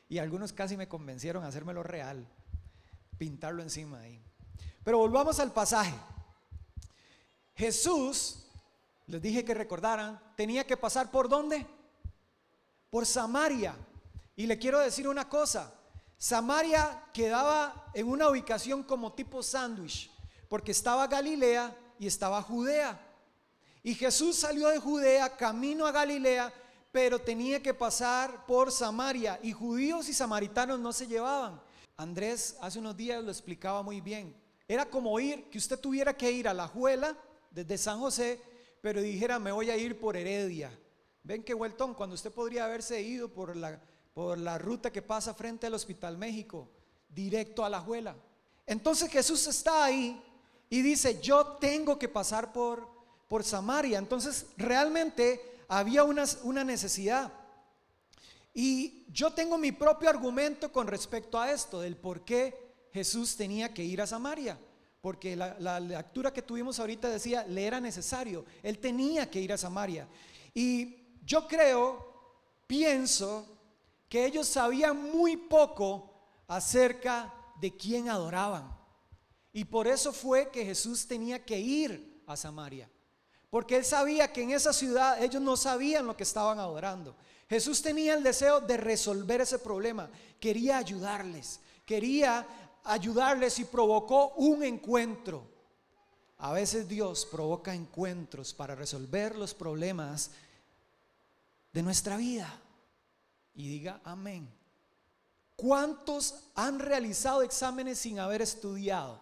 Y 0.09 0.19
algunos 0.19 0.53
casi 0.53 0.77
me 0.77 0.89
convencieron 0.89 1.45
a 1.45 1.49
hacérmelo 1.49 1.83
real. 1.83 2.27
Pintarlo 3.19 3.63
encima 3.63 4.01
ahí. 4.01 4.23
Pero 4.85 4.99
volvamos 4.99 5.41
al 5.41 5.53
pasaje. 5.53 5.95
Jesús, 7.55 8.47
les 9.07 9.21
dije 9.21 9.45
que 9.45 9.55
recordaran, 9.55 10.21
tenía 10.37 10.67
que 10.67 10.77
pasar 10.77 11.11
por 11.11 11.29
dónde? 11.29 11.67
Por 12.91 13.07
Samaria. 13.07 13.77
Y 14.37 14.47
le 14.47 14.59
quiero 14.59 14.79
decir 14.81 15.07
una 15.09 15.29
cosa. 15.29 15.75
Samaria 16.17 17.05
quedaba 17.13 17.91
en 17.95 18.09
una 18.09 18.29
ubicación 18.29 18.83
como 18.85 19.13
tipo 19.13 19.43
sándwich, 19.43 20.11
porque 20.49 20.73
estaba 20.73 21.07
Galilea 21.07 21.77
y 21.99 22.07
estaba 22.07 22.43
Judea. 22.43 23.12
Y 23.83 23.95
Jesús 23.95 24.37
salió 24.37 24.69
de 24.69 24.79
Judea 24.79 25.37
camino 25.37 25.87
a 25.87 25.93
Galilea, 25.93 26.53
pero 26.91 27.19
tenía 27.19 27.63
que 27.63 27.75
pasar 27.75 28.47
por 28.47 28.71
Samaria. 28.71 29.41
Y 29.43 29.53
judíos 29.53 30.09
y 30.09 30.15
samaritanos 30.15 30.79
no 30.79 30.93
se 30.93 31.07
llevaban. 31.07 31.61
Andrés 31.97 32.57
hace 32.61 32.79
unos 32.79 32.97
días 32.97 33.23
lo 33.23 33.31
explicaba 33.31 33.83
muy 33.83 34.01
bien. 34.01 34.35
Era 34.69 34.87
como 34.89 35.19
ir, 35.19 35.51
que 35.51 35.59
usted 35.59 35.79
tuviera 35.79 36.17
que 36.17 36.31
ir 36.31 36.49
a 36.49 36.55
la 36.55 36.69
Juela 36.69 37.17
desde 37.51 37.77
San 37.79 37.99
José, 37.99 38.41
pero 38.81 39.01
dijera, 39.01 39.39
me 39.39 39.53
voy 39.53 39.71
a 39.71 39.77
ir 39.77 39.99
por 39.99 40.17
Heredia. 40.17 40.71
Ven 41.25 41.43
que 41.43 41.55
vueltón, 41.55 41.95
cuando 41.95 42.15
usted 42.15 42.33
podría 42.33 42.65
haberse 42.65 43.01
ido 43.01 43.29
por 43.29 43.57
la 43.57 43.81
por 44.15 44.39
la 44.39 44.59
ruta 44.59 44.93
que 44.93 45.03
pasa 45.03 45.35
frente 45.35 45.67
al 45.67 45.75
Hospital 45.75 46.19
México, 46.19 46.69
directo 47.09 47.65
a 47.65 47.71
la 47.71 47.81
Juela. 47.81 48.15
Entonces 48.67 49.11
Jesús 49.11 49.47
está 49.47 49.85
ahí 49.85 50.23
y 50.69 50.83
dice, 50.83 51.21
yo 51.21 51.57
tengo 51.61 51.99
que 51.99 52.09
pasar 52.09 52.53
por, 52.53 52.89
por 53.33 53.45
Samaria. 53.45 53.97
Entonces 53.97 54.45
realmente 54.59 55.65
había 55.67 56.05
una, 56.05 56.25
una 56.43 56.65
necesidad. 56.65 57.33
Y 58.53 59.07
yo 59.11 59.33
tengo 59.33 59.57
mi 59.57 59.73
propio 59.73 60.11
argumento 60.11 60.71
con 60.71 60.87
respecto 60.87 61.41
a 61.41 61.51
esto, 61.51 61.81
del 61.81 61.97
por 61.97 62.27
qué 62.27 62.75
Jesús 62.93 63.35
tenía 63.35 63.73
que 63.73 63.83
ir 63.83 64.03
a 64.03 64.07
Samaria. 64.07 64.59
Porque 65.01 65.35
la, 65.35 65.57
la 65.61 65.81
lectura 65.81 66.31
que 66.31 66.43
tuvimos 66.43 66.79
ahorita 66.79 67.09
decía, 67.09 67.47
le 67.47 67.65
era 67.65 67.81
necesario, 67.81 68.45
él 68.63 68.79
tenía 68.81 69.31
que 69.31 69.41
ir 69.41 69.55
a 69.55 69.57
Samaria. 69.57 70.07
Y 70.53 71.17
yo 71.25 71.49
creo, 71.49 72.05
pienso 72.67 73.47
que 74.11 74.27
ellos 74.27 74.47
sabían 74.47 75.11
muy 75.11 75.39
poco 75.39 76.21
acerca 76.49 77.33
de 77.63 77.75
quién 77.75 78.11
adoraban. 78.11 78.77
Y 79.55 79.65
por 79.65 79.87
eso 79.87 80.13
fue 80.13 80.51
que 80.51 80.67
Jesús 80.67 81.09
tenía 81.09 81.43
que 81.43 81.59
ir 81.59 82.23
a 82.27 82.37
Samaria. 82.37 82.92
Porque 83.53 83.77
él 83.77 83.85
sabía 83.85 84.33
que 84.33 84.41
en 84.41 84.53
esa 84.53 84.73
ciudad 84.73 85.23
ellos 85.23 85.43
no 85.43 85.59
sabían 85.59 86.07
lo 86.07 86.17
que 86.17 86.23
estaban 86.23 86.59
adorando. 86.59 87.15
Jesús 87.51 87.83
tenía 87.83 88.15
el 88.15 88.23
deseo 88.23 88.63
de 88.63 88.79
resolver 88.79 89.43
ese 89.43 89.59
problema. 89.59 90.09
Quería 90.41 90.79
ayudarles. 90.79 91.61
Quería 91.85 92.47
ayudarles 92.83 93.59
y 93.59 93.67
provocó 93.67 94.29
un 94.37 94.63
encuentro. 94.63 95.47
A 96.39 96.53
veces 96.53 96.89
Dios 96.89 97.27
provoca 97.27 97.75
encuentros 97.75 98.55
para 98.55 98.75
resolver 98.75 99.37
los 99.37 99.53
problemas 99.53 100.31
de 101.75 101.83
nuestra 101.83 102.17
vida 102.17 102.59
y 103.55 103.69
diga 103.69 104.01
amén. 104.03 104.49
¿Cuántos 105.57 106.37
han 106.55 106.79
realizado 106.79 107.43
exámenes 107.43 107.99
sin 107.99 108.19
haber 108.19 108.41
estudiado? 108.41 109.21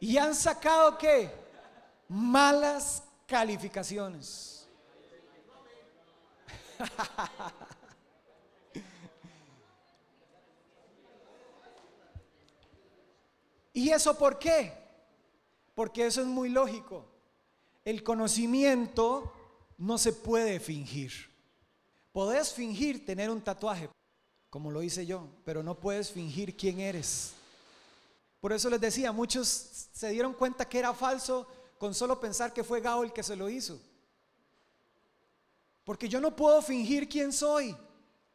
¿Y 0.00 0.18
han 0.18 0.34
sacado 0.34 0.98
qué? 0.98 1.30
Malas 2.08 3.04
calificaciones. 3.26 4.68
¿Y 13.72 13.90
eso 13.90 14.18
por 14.18 14.36
qué? 14.38 14.72
Porque 15.74 16.06
eso 16.06 16.22
es 16.22 16.26
muy 16.26 16.48
lógico 16.48 17.10
el 17.84 18.02
conocimiento 18.02 19.32
no 19.78 19.98
se 19.98 20.12
puede 20.12 20.60
fingir. 20.60 21.12
Podés 22.12 22.52
fingir 22.52 23.06
tener 23.06 23.30
un 23.30 23.40
tatuaje, 23.40 23.88
como 24.48 24.70
lo 24.70 24.82
hice 24.82 25.06
yo, 25.06 25.28
pero 25.44 25.62
no 25.62 25.78
puedes 25.78 26.10
fingir 26.10 26.56
quién 26.56 26.80
eres. 26.80 27.34
Por 28.40 28.52
eso 28.52 28.70
les 28.70 28.80
decía, 28.80 29.12
muchos 29.12 29.88
se 29.92 30.08
dieron 30.08 30.32
cuenta 30.32 30.68
que 30.68 30.78
era 30.78 30.94
falso 30.94 31.46
con 31.78 31.94
solo 31.94 32.18
pensar 32.18 32.52
que 32.52 32.64
fue 32.64 32.80
Gao 32.80 33.02
el 33.02 33.12
que 33.12 33.22
se 33.22 33.36
lo 33.36 33.48
hizo. 33.48 33.80
Porque 35.84 36.08
yo 36.08 36.20
no 36.20 36.34
puedo 36.34 36.62
fingir 36.62 37.08
quién 37.08 37.32
soy. 37.32 37.76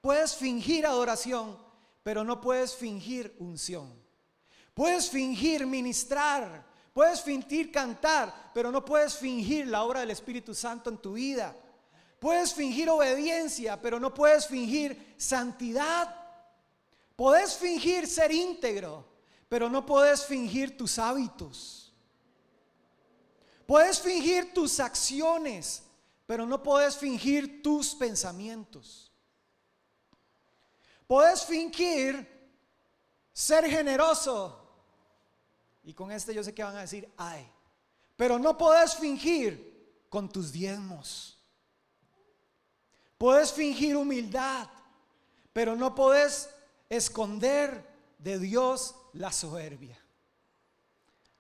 Puedes 0.02 0.36
fingir 0.36 0.86
adoración, 0.86 1.58
pero 2.04 2.24
no 2.24 2.40
puedes 2.40 2.76
fingir 2.76 3.36
unción. 3.40 3.92
Puedes 4.74 5.10
fingir 5.10 5.66
ministrar, 5.66 6.66
Puedes 6.96 7.22
fingir 7.22 7.74
cantar, 7.74 8.52
pero 8.54 8.72
no 8.72 8.86
puedes 8.86 9.18
fingir 9.18 9.68
la 9.68 9.84
obra 9.84 10.00
del 10.00 10.12
Espíritu 10.12 10.56
Santo 10.56 10.90
en 10.90 10.98
tu 10.98 11.12
vida. 11.12 11.54
Puedes 12.20 12.54
fingir 12.54 12.90
obediencia, 12.90 13.82
pero 13.82 14.00
no 14.00 14.14
puedes 14.14 14.48
fingir 14.48 15.14
santidad. 15.18 16.16
Puedes 17.18 17.58
fingir 17.58 18.08
ser 18.08 18.32
íntegro, 18.32 19.06
pero 19.50 19.70
no 19.70 19.86
puedes 19.86 20.26
fingir 20.26 20.78
tus 20.78 20.98
hábitos. 20.98 21.94
Puedes 23.66 24.00
fingir 24.00 24.54
tus 24.54 24.80
acciones, 24.80 25.84
pero 26.26 26.46
no 26.46 26.62
puedes 26.62 26.98
fingir 26.98 27.64
tus 27.64 27.96
pensamientos. 27.96 29.12
Puedes 31.08 31.44
fingir 31.44 32.28
ser 33.34 33.70
generoso. 33.70 34.62
Y 35.84 35.94
con 35.94 36.12
este 36.12 36.34
yo 36.34 36.44
sé 36.44 36.54
que 36.54 36.64
van 36.64 36.78
a 36.78 36.82
decir, 36.82 37.12
ay, 37.18 37.48
pero 38.16 38.40
no 38.40 38.58
puedes 38.58 38.96
fingir 38.96 40.06
con 40.10 40.30
tus 40.30 40.52
diezmos. 40.52 41.38
Puedes 43.18 43.52
fingir 43.52 43.96
humildad, 43.96 44.68
pero 45.54 45.76
no 45.76 45.94
puedes 45.94 46.50
esconder 46.90 47.95
de 48.18 48.40
Dios 48.40 48.96
la 49.14 49.32
soberbia. 49.32 49.98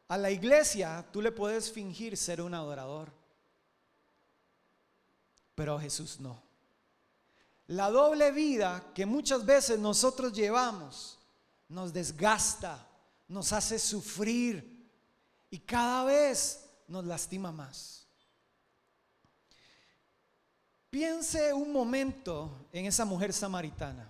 A 0.08 0.18
la 0.18 0.30
iglesia 0.30 1.06
tú 1.12 1.22
le 1.22 1.32
puedes 1.32 1.72
fingir 1.72 2.16
ser 2.16 2.42
un 2.42 2.54
adorador, 2.54 3.12
pero 5.56 5.76
a 5.76 5.82
Jesús 5.82 6.20
no. 6.20 6.44
La 7.68 7.90
doble 7.90 8.32
vida 8.32 8.92
que 8.94 9.06
muchas 9.06 9.44
veces 9.46 9.80
nosotros 9.80 10.34
llevamos 10.34 11.18
nos 11.68 11.92
desgasta, 11.92 12.88
nos 13.28 13.52
hace 13.52 13.80
sufrir 13.80 14.88
y 15.50 15.60
cada 15.60 16.04
vez 16.04 16.70
nos 16.88 17.06
lastima 17.06 17.52
más. 17.52 18.06
Piense 20.90 21.52
un 21.54 21.74
momento 21.74 22.68
en 22.72 22.86
esa 22.86 23.04
mujer 23.04 23.34
samaritana. 23.34 24.10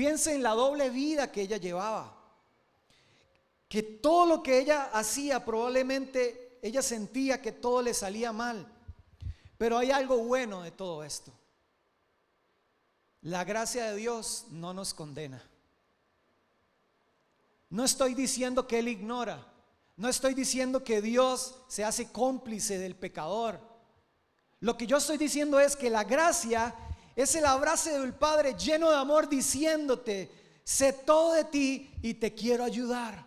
Piense 0.00 0.34
en 0.34 0.42
la 0.42 0.52
doble 0.52 0.88
vida 0.88 1.30
que 1.30 1.42
ella 1.42 1.58
llevaba. 1.58 2.16
Que 3.68 3.82
todo 3.82 4.24
lo 4.24 4.42
que 4.42 4.58
ella 4.58 4.84
hacía 4.94 5.44
probablemente 5.44 6.58
ella 6.62 6.80
sentía 6.80 7.42
que 7.42 7.52
todo 7.52 7.82
le 7.82 7.92
salía 7.92 8.32
mal. 8.32 8.66
Pero 9.58 9.76
hay 9.76 9.90
algo 9.90 10.16
bueno 10.24 10.62
de 10.62 10.70
todo 10.70 11.04
esto. 11.04 11.30
La 13.20 13.44
gracia 13.44 13.90
de 13.90 13.96
Dios 13.96 14.46
no 14.48 14.72
nos 14.72 14.94
condena. 14.94 15.46
No 17.68 17.84
estoy 17.84 18.14
diciendo 18.14 18.66
que 18.66 18.78
Él 18.78 18.88
ignora. 18.88 19.52
No 19.98 20.08
estoy 20.08 20.32
diciendo 20.32 20.82
que 20.82 21.02
Dios 21.02 21.56
se 21.68 21.84
hace 21.84 22.10
cómplice 22.10 22.78
del 22.78 22.96
pecador. 22.96 23.60
Lo 24.60 24.78
que 24.78 24.86
yo 24.86 24.96
estoy 24.96 25.18
diciendo 25.18 25.60
es 25.60 25.76
que 25.76 25.90
la 25.90 26.04
gracia 26.04 26.74
es 27.22 27.34
el 27.34 27.44
abrazo 27.44 27.90
del 27.90 28.14
Padre 28.14 28.54
lleno 28.54 28.90
de 28.90 28.96
amor 28.96 29.28
diciéndote, 29.28 30.30
sé 30.64 30.92
todo 30.92 31.32
de 31.32 31.44
ti 31.44 31.90
y 32.02 32.14
te 32.14 32.34
quiero 32.34 32.64
ayudar. 32.64 33.26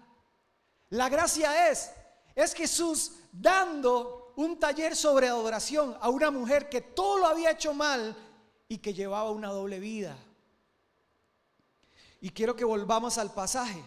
La 0.90 1.10
gracia 1.10 1.70
es, 1.70 1.92
es 2.36 2.54
Jesús 2.54 3.14
dando 3.32 4.34
un 4.36 4.60
taller 4.60 4.96
sobre 4.96 5.28
adoración 5.28 5.98
a 6.00 6.10
una 6.10 6.32
mujer 6.32 6.70
que 6.70 6.82
todo 6.82 7.20
lo 7.20 7.28
había 7.28 7.52
hecho 7.52 7.74
mal 7.74 8.16
y 8.68 8.78
que 8.78 8.94
llevaba 8.94 9.32
una 9.32 9.50
doble 9.50 9.80
vida. 9.80 10.18
Y 12.22 12.30
quiero 12.30 12.56
que 12.56 12.64
volvamos 12.64 13.18
al 13.18 13.34
pasaje, 13.34 13.84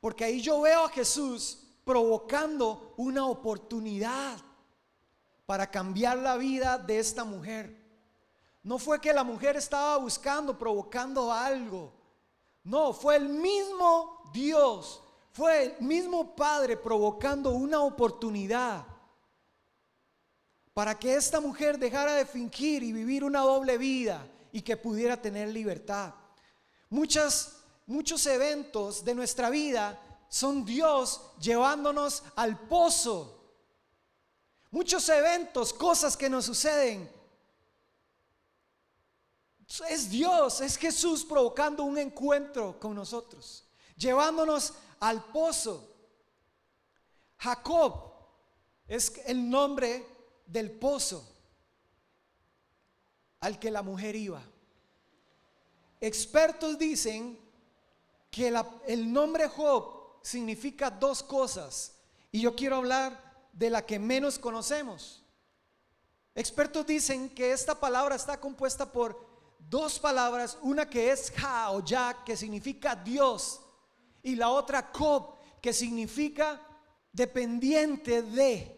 porque 0.00 0.24
ahí 0.24 0.40
yo 0.40 0.60
veo 0.60 0.84
a 0.84 0.88
Jesús 0.88 1.58
provocando 1.84 2.94
una 2.96 3.26
oportunidad 3.26 4.38
para 5.46 5.70
cambiar 5.70 6.18
la 6.18 6.36
vida 6.36 6.78
de 6.78 6.98
esta 6.98 7.24
mujer. 7.24 7.83
No 8.64 8.78
fue 8.78 9.00
que 9.00 9.12
la 9.12 9.22
mujer 9.22 9.56
estaba 9.56 9.98
buscando, 9.98 10.58
provocando 10.58 11.30
algo. 11.30 11.92
No, 12.64 12.94
fue 12.94 13.16
el 13.16 13.28
mismo 13.28 14.22
Dios, 14.32 15.02
fue 15.32 15.64
el 15.64 15.86
mismo 15.86 16.34
Padre 16.34 16.78
provocando 16.78 17.50
una 17.50 17.82
oportunidad 17.82 18.86
para 20.72 20.98
que 20.98 21.14
esta 21.14 21.40
mujer 21.40 21.78
dejara 21.78 22.14
de 22.14 22.24
fingir 22.24 22.82
y 22.82 22.92
vivir 22.92 23.22
una 23.22 23.40
doble 23.40 23.76
vida 23.76 24.26
y 24.50 24.62
que 24.62 24.78
pudiera 24.78 25.20
tener 25.20 25.48
libertad. 25.48 26.14
Muchas, 26.88 27.58
muchos 27.86 28.26
eventos 28.26 29.04
de 29.04 29.14
nuestra 29.14 29.50
vida 29.50 30.00
son 30.28 30.64
Dios 30.64 31.20
llevándonos 31.38 32.24
al 32.34 32.58
pozo. 32.58 33.40
Muchos 34.70 35.08
eventos, 35.10 35.72
cosas 35.72 36.16
que 36.16 36.30
nos 36.30 36.46
suceden, 36.46 37.08
es 39.82 40.10
Dios, 40.10 40.60
es 40.60 40.76
Jesús 40.76 41.24
provocando 41.24 41.84
un 41.84 41.98
encuentro 41.98 42.78
con 42.78 42.94
nosotros, 42.94 43.64
llevándonos 43.96 44.74
al 45.00 45.24
pozo. 45.24 45.90
Jacob 47.38 48.12
es 48.86 49.12
el 49.26 49.48
nombre 49.48 50.06
del 50.46 50.70
pozo 50.70 51.26
al 53.40 53.58
que 53.58 53.70
la 53.70 53.82
mujer 53.82 54.16
iba. 54.16 54.42
Expertos 56.00 56.78
dicen 56.78 57.38
que 58.30 58.52
el 58.86 59.12
nombre 59.12 59.48
Job 59.48 60.18
significa 60.22 60.90
dos 60.90 61.22
cosas 61.22 61.94
y 62.30 62.40
yo 62.40 62.54
quiero 62.54 62.76
hablar 62.76 63.48
de 63.52 63.70
la 63.70 63.84
que 63.84 63.98
menos 63.98 64.38
conocemos. 64.38 65.22
Expertos 66.34 66.86
dicen 66.86 67.28
que 67.30 67.52
esta 67.52 67.78
palabra 67.78 68.16
está 68.16 68.40
compuesta 68.40 68.90
por 68.90 69.33
dos 69.68 69.98
palabras, 69.98 70.58
una 70.62 70.88
que 70.88 71.10
es 71.10 71.30
Ja 71.36 71.70
o 71.72 71.84
Ya, 71.84 72.22
que 72.24 72.36
significa 72.36 72.94
Dios, 72.94 73.60
y 74.22 74.36
la 74.36 74.50
otra 74.50 74.90
Kob, 74.90 75.36
que 75.60 75.72
significa 75.72 76.60
dependiente 77.12 78.22
de. 78.22 78.70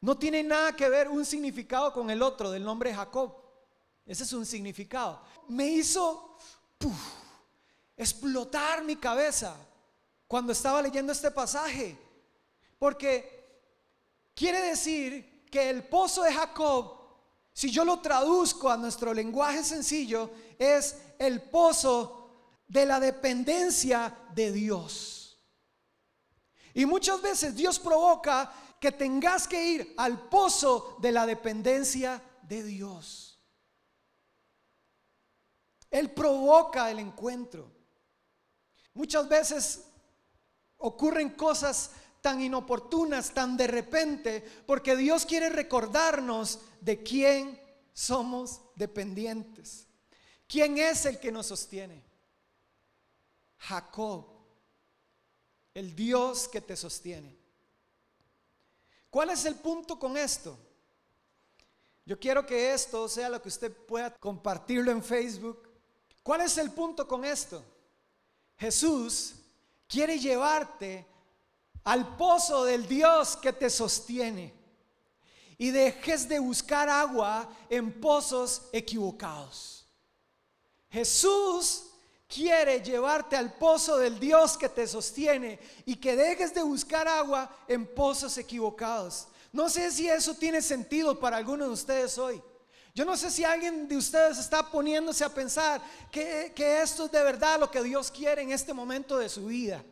No 0.00 0.16
tiene 0.16 0.42
nada 0.42 0.74
que 0.74 0.88
ver 0.88 1.08
un 1.08 1.24
significado 1.24 1.92
con 1.92 2.10
el 2.10 2.22
otro 2.22 2.50
del 2.50 2.64
nombre 2.64 2.94
Jacob. 2.94 3.34
Ese 4.06 4.24
es 4.24 4.32
un 4.32 4.46
significado. 4.46 5.22
Me 5.48 5.66
hizo 5.66 6.36
explotar 7.96 8.82
mi 8.82 8.96
cabeza 8.96 9.54
cuando 10.26 10.52
estaba 10.52 10.80
leyendo 10.80 11.12
este 11.12 11.30
pasaje. 11.30 11.98
Porque 12.78 13.62
quiere 14.34 14.60
decir 14.62 15.46
que 15.50 15.68
el 15.68 15.84
pozo 15.84 16.22
de 16.22 16.32
Jacob 16.32 16.99
si 17.60 17.70
yo 17.70 17.84
lo 17.84 18.00
traduzco 18.00 18.70
a 18.70 18.76
nuestro 18.78 19.12
lenguaje 19.12 19.62
sencillo, 19.62 20.30
es 20.58 20.96
el 21.18 21.42
pozo 21.42 22.56
de 22.66 22.86
la 22.86 22.98
dependencia 22.98 24.16
de 24.34 24.50
Dios. 24.50 25.38
Y 26.72 26.86
muchas 26.86 27.20
veces 27.20 27.54
Dios 27.54 27.78
provoca 27.78 28.50
que 28.80 28.90
tengas 28.90 29.46
que 29.46 29.62
ir 29.62 29.94
al 29.98 30.30
pozo 30.30 30.96
de 31.02 31.12
la 31.12 31.26
dependencia 31.26 32.22
de 32.44 32.62
Dios. 32.62 33.38
Él 35.90 36.12
provoca 36.12 36.90
el 36.90 36.98
encuentro. 36.98 37.70
Muchas 38.94 39.28
veces 39.28 39.84
ocurren 40.78 41.28
cosas 41.28 41.90
tan 42.20 42.40
inoportunas, 42.40 43.32
tan 43.32 43.56
de 43.56 43.66
repente, 43.66 44.44
porque 44.66 44.96
Dios 44.96 45.26
quiere 45.26 45.48
recordarnos 45.48 46.60
de 46.80 47.02
quién 47.02 47.60
somos 47.92 48.60
dependientes. 48.76 49.86
¿Quién 50.46 50.78
es 50.78 51.06
el 51.06 51.18
que 51.18 51.30
nos 51.30 51.46
sostiene? 51.46 52.02
Jacob, 53.58 54.26
el 55.74 55.94
Dios 55.94 56.48
que 56.48 56.60
te 56.60 56.76
sostiene. 56.76 57.36
¿Cuál 59.10 59.30
es 59.30 59.44
el 59.44 59.56
punto 59.56 59.98
con 59.98 60.16
esto? 60.16 60.58
Yo 62.06 62.18
quiero 62.18 62.44
que 62.46 62.72
esto 62.72 63.08
sea 63.08 63.28
lo 63.28 63.40
que 63.40 63.48
usted 63.48 63.72
pueda 63.72 64.14
compartirlo 64.16 64.90
en 64.90 65.02
Facebook. 65.02 65.68
¿Cuál 66.22 66.40
es 66.42 66.58
el 66.58 66.70
punto 66.72 67.06
con 67.06 67.24
esto? 67.24 67.62
Jesús 68.56 69.34
quiere 69.86 70.18
llevarte 70.18 71.06
al 71.84 72.16
pozo 72.16 72.64
del 72.64 72.86
Dios 72.86 73.36
que 73.36 73.52
te 73.52 73.70
sostiene 73.70 74.54
y 75.58 75.70
dejes 75.70 76.28
de 76.28 76.38
buscar 76.38 76.88
agua 76.88 77.48
en 77.68 78.00
pozos 78.00 78.62
equivocados. 78.72 79.86
Jesús 80.90 81.84
quiere 82.26 82.80
llevarte 82.80 83.36
al 83.36 83.52
pozo 83.54 83.98
del 83.98 84.18
Dios 84.18 84.56
que 84.56 84.68
te 84.68 84.86
sostiene 84.86 85.58
y 85.84 85.96
que 85.96 86.16
dejes 86.16 86.54
de 86.54 86.62
buscar 86.62 87.06
agua 87.06 87.54
en 87.68 87.86
pozos 87.86 88.38
equivocados. 88.38 89.28
No 89.52 89.68
sé 89.68 89.90
si 89.90 90.08
eso 90.08 90.34
tiene 90.34 90.62
sentido 90.62 91.18
para 91.18 91.36
algunos 91.36 91.68
de 91.68 91.74
ustedes 91.74 92.16
hoy. 92.18 92.40
Yo 92.94 93.04
no 93.04 93.16
sé 93.16 93.30
si 93.30 93.44
alguien 93.44 93.86
de 93.86 93.96
ustedes 93.96 94.38
está 94.38 94.68
poniéndose 94.68 95.24
a 95.24 95.34
pensar 95.34 95.82
que, 96.10 96.52
que 96.54 96.82
esto 96.82 97.04
es 97.04 97.12
de 97.12 97.22
verdad 97.22 97.60
lo 97.60 97.70
que 97.70 97.82
Dios 97.82 98.10
quiere 98.10 98.42
en 98.42 98.52
este 98.52 98.72
momento 98.72 99.18
de 99.18 99.28
su 99.28 99.46
vida. 99.46 99.84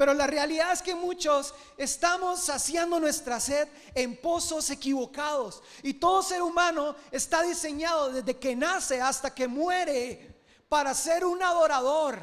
Pero 0.00 0.14
la 0.14 0.26
realidad 0.26 0.72
es 0.72 0.80
que 0.80 0.94
muchos 0.94 1.52
estamos 1.76 2.40
saciando 2.40 2.98
nuestra 2.98 3.38
sed 3.38 3.68
en 3.94 4.16
pozos 4.16 4.70
equivocados. 4.70 5.62
Y 5.82 5.92
todo 5.92 6.22
ser 6.22 6.40
humano 6.40 6.96
está 7.10 7.42
diseñado 7.42 8.10
desde 8.10 8.38
que 8.38 8.56
nace 8.56 8.98
hasta 8.98 9.34
que 9.34 9.46
muere 9.46 10.40
para 10.70 10.94
ser 10.94 11.26
un 11.26 11.42
adorador. 11.42 12.18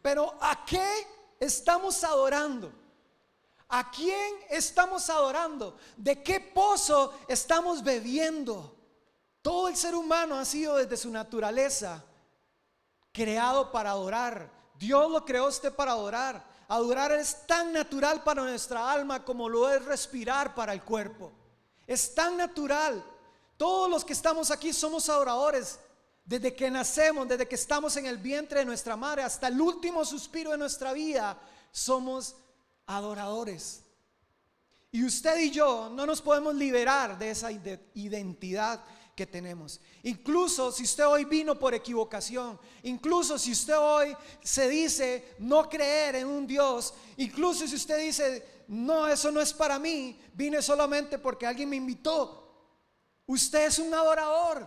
Pero 0.00 0.38
¿a 0.40 0.64
qué 0.64 0.88
estamos 1.40 2.04
adorando? 2.04 2.70
¿A 3.70 3.90
quién 3.90 4.32
estamos 4.48 5.10
adorando? 5.10 5.78
¿De 5.96 6.22
qué 6.22 6.38
pozo 6.38 7.12
estamos 7.26 7.82
bebiendo? 7.82 8.76
Todo 9.42 9.66
el 9.66 9.76
ser 9.76 9.96
humano 9.96 10.38
ha 10.38 10.44
sido 10.44 10.76
desde 10.76 10.96
su 10.96 11.10
naturaleza 11.10 12.04
creado 13.12 13.72
para 13.72 13.90
adorar. 13.90 14.48
Dios 14.78 15.10
lo 15.10 15.24
creó 15.24 15.48
usted 15.48 15.74
para 15.74 15.90
adorar. 15.90 16.49
Adorar 16.70 17.10
es 17.10 17.48
tan 17.48 17.72
natural 17.72 18.22
para 18.22 18.44
nuestra 18.44 18.92
alma 18.92 19.24
como 19.24 19.48
lo 19.48 19.68
es 19.68 19.84
respirar 19.84 20.54
para 20.54 20.72
el 20.72 20.82
cuerpo. 20.82 21.32
Es 21.84 22.14
tan 22.14 22.36
natural. 22.36 23.04
Todos 23.56 23.90
los 23.90 24.04
que 24.04 24.12
estamos 24.12 24.52
aquí 24.52 24.72
somos 24.72 25.08
adoradores. 25.08 25.80
Desde 26.24 26.54
que 26.54 26.70
nacemos, 26.70 27.26
desde 27.26 27.48
que 27.48 27.56
estamos 27.56 27.96
en 27.96 28.06
el 28.06 28.18
vientre 28.18 28.60
de 28.60 28.64
nuestra 28.64 28.96
madre 28.96 29.24
hasta 29.24 29.48
el 29.48 29.60
último 29.60 30.04
suspiro 30.04 30.52
de 30.52 30.58
nuestra 30.58 30.92
vida, 30.92 31.36
somos 31.72 32.36
adoradores. 32.86 33.82
Y 34.92 35.04
usted 35.04 35.40
y 35.40 35.50
yo 35.50 35.90
no 35.92 36.06
nos 36.06 36.22
podemos 36.22 36.54
liberar 36.54 37.18
de 37.18 37.32
esa 37.32 37.50
identidad 37.50 38.80
que 39.20 39.26
tenemos. 39.26 39.82
Incluso 40.04 40.72
si 40.72 40.84
usted 40.84 41.06
hoy 41.06 41.26
vino 41.26 41.58
por 41.58 41.74
equivocación, 41.74 42.58
incluso 42.84 43.38
si 43.38 43.52
usted 43.52 43.76
hoy 43.76 44.16
se 44.42 44.66
dice 44.66 45.34
no 45.40 45.68
creer 45.68 46.16
en 46.16 46.26
un 46.26 46.46
Dios, 46.46 46.94
incluso 47.18 47.68
si 47.68 47.74
usted 47.74 47.98
dice, 48.00 48.64
no, 48.68 49.06
eso 49.06 49.30
no 49.30 49.42
es 49.42 49.52
para 49.52 49.78
mí, 49.78 50.18
vine 50.32 50.62
solamente 50.62 51.18
porque 51.18 51.46
alguien 51.46 51.68
me 51.68 51.76
invitó, 51.76 52.50
usted 53.26 53.66
es 53.66 53.78
un 53.78 53.92
adorador. 53.92 54.66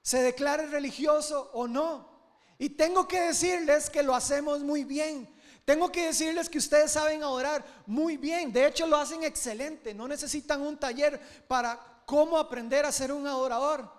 Se 0.00 0.22
declare 0.22 0.68
religioso 0.68 1.50
o 1.52 1.68
no. 1.68 2.08
Y 2.56 2.70
tengo 2.70 3.06
que 3.06 3.20
decirles 3.20 3.90
que 3.90 4.02
lo 4.02 4.14
hacemos 4.14 4.60
muy 4.60 4.84
bien. 4.84 5.28
Tengo 5.66 5.92
que 5.92 6.06
decirles 6.06 6.48
que 6.48 6.56
ustedes 6.56 6.92
saben 6.92 7.22
adorar 7.22 7.62
muy 7.84 8.16
bien. 8.16 8.54
De 8.54 8.66
hecho, 8.66 8.86
lo 8.86 8.96
hacen 8.96 9.22
excelente. 9.22 9.92
No 9.92 10.08
necesitan 10.08 10.62
un 10.62 10.78
taller 10.78 11.20
para 11.46 11.95
cómo 12.06 12.38
aprender 12.38 12.86
a 12.86 12.92
ser 12.92 13.12
un 13.12 13.26
adorador. 13.26 13.92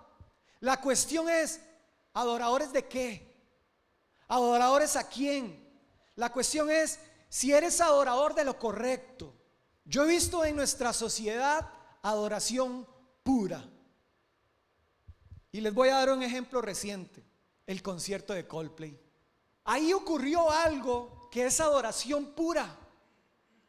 La 0.58 0.80
cuestión 0.80 1.28
es, 1.28 1.60
¿adoradores 2.14 2.72
de 2.72 2.88
qué? 2.88 3.28
¿Adoradores 4.26 4.96
a 4.96 5.08
quién? 5.08 5.64
La 6.16 6.32
cuestión 6.32 6.70
es 6.70 6.98
si 7.28 7.52
eres 7.52 7.80
adorador 7.80 8.34
de 8.34 8.44
lo 8.44 8.58
correcto. 8.58 9.32
Yo 9.84 10.04
he 10.04 10.08
visto 10.08 10.44
en 10.44 10.56
nuestra 10.56 10.92
sociedad 10.92 11.70
adoración 12.02 12.86
pura. 13.22 13.64
Y 15.52 15.60
les 15.60 15.72
voy 15.72 15.90
a 15.90 15.96
dar 15.96 16.10
un 16.10 16.22
ejemplo 16.22 16.60
reciente, 16.60 17.24
el 17.66 17.82
concierto 17.82 18.32
de 18.32 18.46
Coldplay. 18.46 18.98
Ahí 19.64 19.92
ocurrió 19.92 20.50
algo 20.50 21.28
que 21.30 21.46
es 21.46 21.60
adoración 21.60 22.34
pura. 22.34 22.74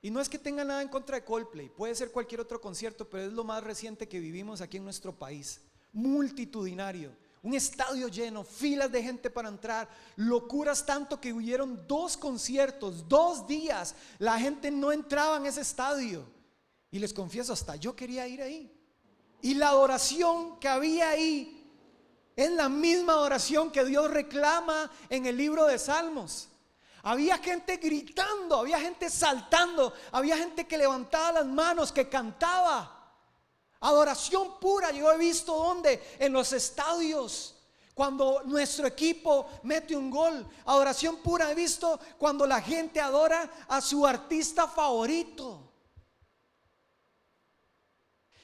Y 0.01 0.11
no 0.11 0.21
es 0.21 0.29
que 0.29 0.39
tenga 0.39 0.63
nada 0.63 0.81
en 0.81 0.87
contra 0.87 1.17
de 1.17 1.25
Coldplay, 1.25 1.69
puede 1.69 1.93
ser 1.93 2.11
cualquier 2.11 2.41
otro 2.41 2.61
concierto, 2.61 3.09
pero 3.09 3.23
es 3.23 3.33
lo 3.33 3.43
más 3.43 3.63
reciente 3.63 4.07
que 4.07 4.19
vivimos 4.19 4.61
aquí 4.61 4.77
en 4.77 4.85
nuestro 4.85 5.13
país. 5.13 5.61
Multitudinario, 5.91 7.11
un 7.41 7.53
estadio 7.53 8.07
lleno, 8.07 8.43
filas 8.43 8.91
de 8.91 9.03
gente 9.03 9.29
para 9.29 9.49
entrar, 9.49 9.89
locuras 10.15 10.85
tanto 10.85 11.19
que 11.19 11.33
hubieron 11.33 11.85
dos 11.87 12.15
conciertos, 12.15 13.07
dos 13.07 13.45
días, 13.47 13.95
la 14.19 14.39
gente 14.39 14.71
no 14.71 14.91
entraba 14.91 15.37
en 15.37 15.45
ese 15.45 15.61
estadio. 15.61 16.25
Y 16.91 16.99
les 16.99 17.13
confieso, 17.13 17.53
hasta 17.53 17.75
yo 17.75 17.95
quería 17.95 18.27
ir 18.27 18.41
ahí. 18.41 18.71
Y 19.41 19.53
la 19.53 19.69
adoración 19.69 20.59
que 20.59 20.67
había 20.67 21.09
ahí 21.09 21.55
es 22.35 22.51
la 22.51 22.67
misma 22.69 23.13
adoración 23.13 23.71
que 23.71 23.85
Dios 23.85 24.09
reclama 24.09 24.89
en 25.09 25.25
el 25.25 25.37
libro 25.37 25.65
de 25.65 25.77
Salmos. 25.77 26.48
Había 27.03 27.37
gente 27.37 27.77
gritando, 27.77 28.57
había 28.57 28.79
gente 28.79 29.09
saltando, 29.09 29.93
había 30.11 30.37
gente 30.37 30.67
que 30.67 30.77
levantaba 30.77 31.31
las 31.31 31.45
manos, 31.45 31.91
que 31.91 32.09
cantaba. 32.09 32.95
Adoración 33.79 34.59
pura, 34.59 34.91
yo 34.91 35.11
he 35.11 35.17
visto 35.17 35.55
donde, 35.55 36.17
en 36.19 36.33
los 36.33 36.51
estadios, 36.51 37.55
cuando 37.93 38.43
nuestro 38.45 38.87
equipo 38.87 39.49
mete 39.63 39.93
un 39.93 40.09
gol. 40.09 40.47
Adoración 40.65 41.17
pura 41.17 41.51
he 41.51 41.55
visto 41.55 41.99
cuando 42.17 42.47
la 42.47 42.61
gente 42.61 43.01
adora 43.01 43.49
a 43.67 43.81
su 43.81 44.07
artista 44.07 44.69
favorito. 44.69 45.69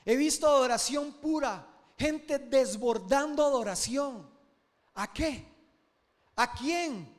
He 0.04 0.18
visto 0.18 0.46
adoración 0.46 1.14
pura, 1.14 1.66
gente 1.98 2.38
desbordando 2.38 3.46
adoración. 3.46 4.30
¿A 4.94 5.12
qué? 5.14 5.46
¿A 6.36 6.54
quién? 6.54 7.15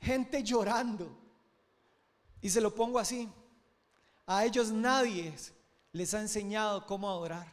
Gente 0.00 0.42
llorando. 0.42 1.16
Y 2.40 2.50
se 2.50 2.60
lo 2.60 2.74
pongo 2.74 2.98
así. 2.98 3.28
A 4.26 4.44
ellos 4.44 4.70
nadie 4.70 5.34
les 5.92 6.14
ha 6.14 6.20
enseñado 6.20 6.84
cómo 6.84 7.08
adorar, 7.08 7.46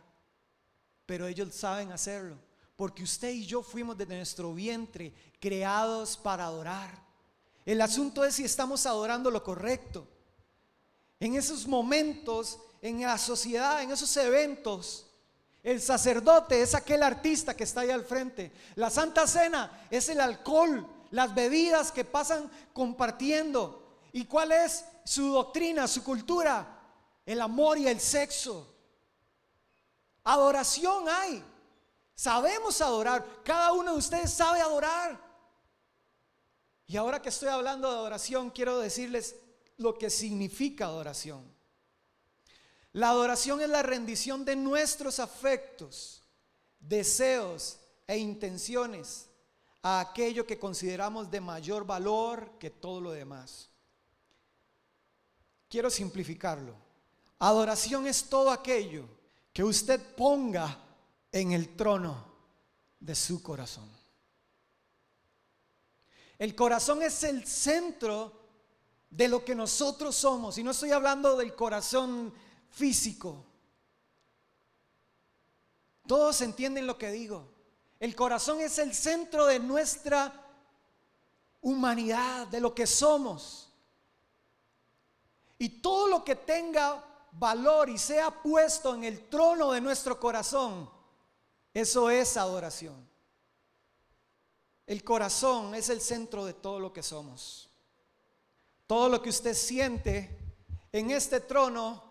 pero 1.05 1.27
ellos 1.27 1.53
saben 1.53 1.91
hacerlo, 1.91 2.37
porque 2.75 3.03
usted 3.03 3.29
y 3.29 3.45
yo 3.45 3.61
fuimos 3.61 3.97
de 3.97 4.05
nuestro 4.05 4.53
vientre 4.53 5.13
creados 5.39 6.17
para 6.17 6.45
adorar. 6.45 7.01
El 7.65 7.79
asunto 7.79 8.25
es 8.25 8.35
si 8.35 8.43
estamos 8.43 8.85
adorando 8.85 9.31
lo 9.31 9.43
correcto. 9.43 10.07
En 11.19 11.35
esos 11.35 11.67
momentos, 11.67 12.59
en 12.81 13.01
la 13.01 13.17
sociedad, 13.17 13.81
en 13.81 13.91
esos 13.91 14.15
eventos, 14.17 15.05
el 15.61 15.81
sacerdote 15.81 16.61
es 16.61 16.75
aquel 16.75 17.03
artista 17.03 17.55
que 17.55 17.63
está 17.63 17.81
ahí 17.81 17.89
al 17.89 18.03
frente. 18.03 18.51
La 18.75 18.89
Santa 18.89 19.25
Cena 19.25 19.87
es 19.89 20.09
el 20.09 20.19
alcohol 20.19 20.85
las 21.13 21.35
bebidas 21.35 21.91
que 21.91 22.03
pasan 22.03 22.49
compartiendo. 22.73 23.99
¿Y 24.13 24.25
cuál 24.25 24.51
es 24.51 24.83
su 25.05 25.31
doctrina, 25.31 25.87
su 25.87 26.03
cultura? 26.03 26.79
El 27.23 27.39
amor 27.39 27.77
y 27.77 27.87
el 27.87 27.99
sexo. 27.99 28.75
Adoración 30.23 31.07
hay. 31.07 31.43
Sabemos 32.15 32.81
adorar. 32.81 33.23
Cada 33.43 33.73
uno 33.73 33.91
de 33.91 33.99
ustedes 33.99 34.33
sabe 34.33 34.59
adorar. 34.59 35.21
Y 36.87 36.97
ahora 36.97 37.21
que 37.21 37.29
estoy 37.29 37.49
hablando 37.49 37.91
de 37.91 37.95
adoración, 37.95 38.49
quiero 38.49 38.79
decirles 38.79 39.35
lo 39.77 39.95
que 39.95 40.09
significa 40.09 40.85
adoración. 40.85 41.43
La 42.91 43.09
adoración 43.09 43.61
es 43.61 43.69
la 43.69 43.83
rendición 43.83 44.45
de 44.45 44.55
nuestros 44.55 45.19
afectos, 45.19 46.23
deseos 46.79 47.77
e 48.07 48.17
intenciones 48.17 49.27
a 49.83 49.99
aquello 49.99 50.47
que 50.47 50.57
consideramos 50.57 51.29
de 51.29 51.41
mayor 51.41 51.85
valor 51.85 52.57
que 52.57 52.69
todo 52.69 53.01
lo 53.01 53.11
demás. 53.11 53.69
Quiero 55.69 55.89
simplificarlo. 55.89 56.73
Adoración 57.39 58.07
es 58.07 58.29
todo 58.29 58.49
aquello 58.49 59.05
que 59.51 59.63
usted 59.63 60.15
ponga 60.15 60.79
en 61.31 61.51
el 61.51 61.75
trono 61.75 62.25
de 62.99 63.13
su 63.13 63.43
corazón. 63.43 63.89
El 66.39 66.55
corazón 66.55 67.03
es 67.03 67.23
el 67.23 67.45
centro 67.45 68.31
de 69.09 69.27
lo 69.27 69.43
que 69.43 69.53
nosotros 69.53 70.15
somos. 70.15 70.57
Y 70.57 70.63
no 70.63 70.71
estoy 70.71 70.91
hablando 70.91 71.35
del 71.35 71.55
corazón 71.55 72.33
físico. 72.69 73.45
Todos 76.07 76.41
entienden 76.41 76.87
lo 76.87 76.97
que 76.97 77.11
digo. 77.11 77.52
El 78.03 78.17
corazón 78.17 78.59
es 78.59 78.79
el 78.79 78.93
centro 78.93 79.45
de 79.45 79.59
nuestra 79.59 80.33
humanidad, 81.61 82.47
de 82.47 82.59
lo 82.59 82.75
que 82.75 82.85
somos. 82.85 83.69
Y 85.57 85.69
todo 85.81 86.07
lo 86.09 86.21
que 86.21 86.35
tenga 86.35 87.01
valor 87.31 87.89
y 87.89 87.97
sea 87.97 88.29
puesto 88.29 88.93
en 88.93 89.05
el 89.05 89.29
trono 89.29 89.71
de 89.71 89.79
nuestro 89.79 90.19
corazón, 90.19 90.89
eso 91.73 92.09
es 92.09 92.35
adoración. 92.35 93.07
El 94.85 95.01
corazón 95.05 95.73
es 95.73 95.87
el 95.87 96.01
centro 96.01 96.43
de 96.43 96.55
todo 96.55 96.81
lo 96.81 96.91
que 96.91 97.03
somos. 97.03 97.69
Todo 98.85 99.07
lo 99.07 99.21
que 99.21 99.29
usted 99.29 99.53
siente 99.53 100.55
en 100.91 101.09
este 101.09 101.39
trono 101.39 102.03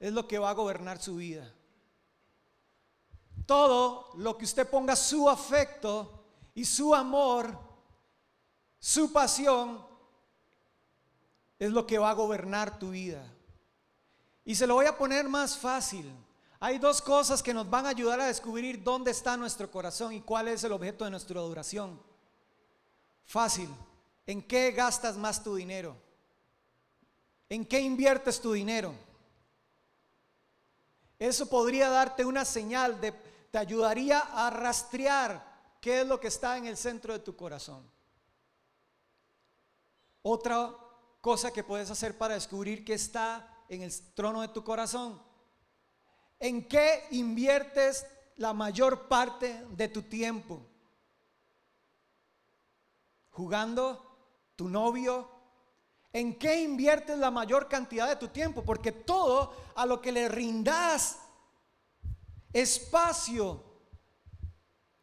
es 0.00 0.12
lo 0.12 0.26
que 0.26 0.40
va 0.40 0.50
a 0.50 0.54
gobernar 0.54 1.00
su 1.00 1.14
vida. 1.14 1.55
Todo 3.44 4.12
lo 4.16 4.38
que 4.38 4.44
usted 4.44 4.68
ponga 4.68 4.96
su 4.96 5.28
afecto 5.28 6.24
y 6.54 6.64
su 6.64 6.94
amor, 6.94 7.58
su 8.78 9.12
pasión, 9.12 9.84
es 11.58 11.70
lo 11.70 11.86
que 11.86 11.98
va 11.98 12.10
a 12.10 12.14
gobernar 12.14 12.78
tu 12.78 12.90
vida. 12.90 13.22
Y 14.44 14.54
se 14.54 14.66
lo 14.66 14.74
voy 14.74 14.86
a 14.86 14.96
poner 14.96 15.28
más 15.28 15.56
fácil. 15.56 16.10
Hay 16.60 16.78
dos 16.78 17.02
cosas 17.02 17.42
que 17.42 17.52
nos 17.52 17.68
van 17.68 17.86
a 17.86 17.90
ayudar 17.90 18.20
a 18.20 18.26
descubrir 18.26 18.82
dónde 18.82 19.10
está 19.10 19.36
nuestro 19.36 19.70
corazón 19.70 20.12
y 20.12 20.20
cuál 20.20 20.48
es 20.48 20.64
el 20.64 20.72
objeto 20.72 21.04
de 21.04 21.10
nuestra 21.10 21.38
adoración. 21.38 22.00
Fácil. 23.24 23.68
¿En 24.26 24.42
qué 24.42 24.72
gastas 24.72 25.16
más 25.16 25.42
tu 25.42 25.54
dinero? 25.54 25.96
¿En 27.48 27.64
qué 27.64 27.80
inviertes 27.80 28.40
tu 28.40 28.52
dinero? 28.52 28.94
Eso 31.18 31.48
podría 31.48 31.88
darte 31.88 32.24
una 32.24 32.44
señal 32.44 33.00
de, 33.00 33.12
te 33.50 33.58
ayudaría 33.58 34.18
a 34.18 34.50
rastrear 34.50 35.76
qué 35.80 36.02
es 36.02 36.06
lo 36.06 36.20
que 36.20 36.28
está 36.28 36.58
en 36.58 36.66
el 36.66 36.76
centro 36.76 37.12
de 37.12 37.20
tu 37.20 37.34
corazón. 37.36 37.88
Otra 40.22 40.74
cosa 41.20 41.52
que 41.52 41.64
puedes 41.64 41.90
hacer 41.90 42.18
para 42.18 42.34
descubrir 42.34 42.84
qué 42.84 42.94
está 42.94 43.64
en 43.68 43.82
el 43.82 43.92
trono 44.14 44.42
de 44.42 44.48
tu 44.48 44.62
corazón. 44.62 45.20
¿En 46.38 46.68
qué 46.68 47.06
inviertes 47.12 48.06
la 48.36 48.52
mayor 48.52 49.08
parte 49.08 49.64
de 49.70 49.88
tu 49.88 50.02
tiempo? 50.02 50.60
¿Jugando? 53.30 54.02
¿Tu 54.56 54.68
novio? 54.68 55.35
¿En 56.16 56.38
qué 56.38 56.62
inviertes 56.62 57.18
la 57.18 57.30
mayor 57.30 57.68
cantidad 57.68 58.08
de 58.08 58.16
tu 58.16 58.28
tiempo? 58.28 58.64
Porque 58.64 58.90
todo 58.90 59.52
a 59.74 59.84
lo 59.84 60.00
que 60.00 60.12
le 60.12 60.30
rindas 60.30 61.18
espacio, 62.54 63.62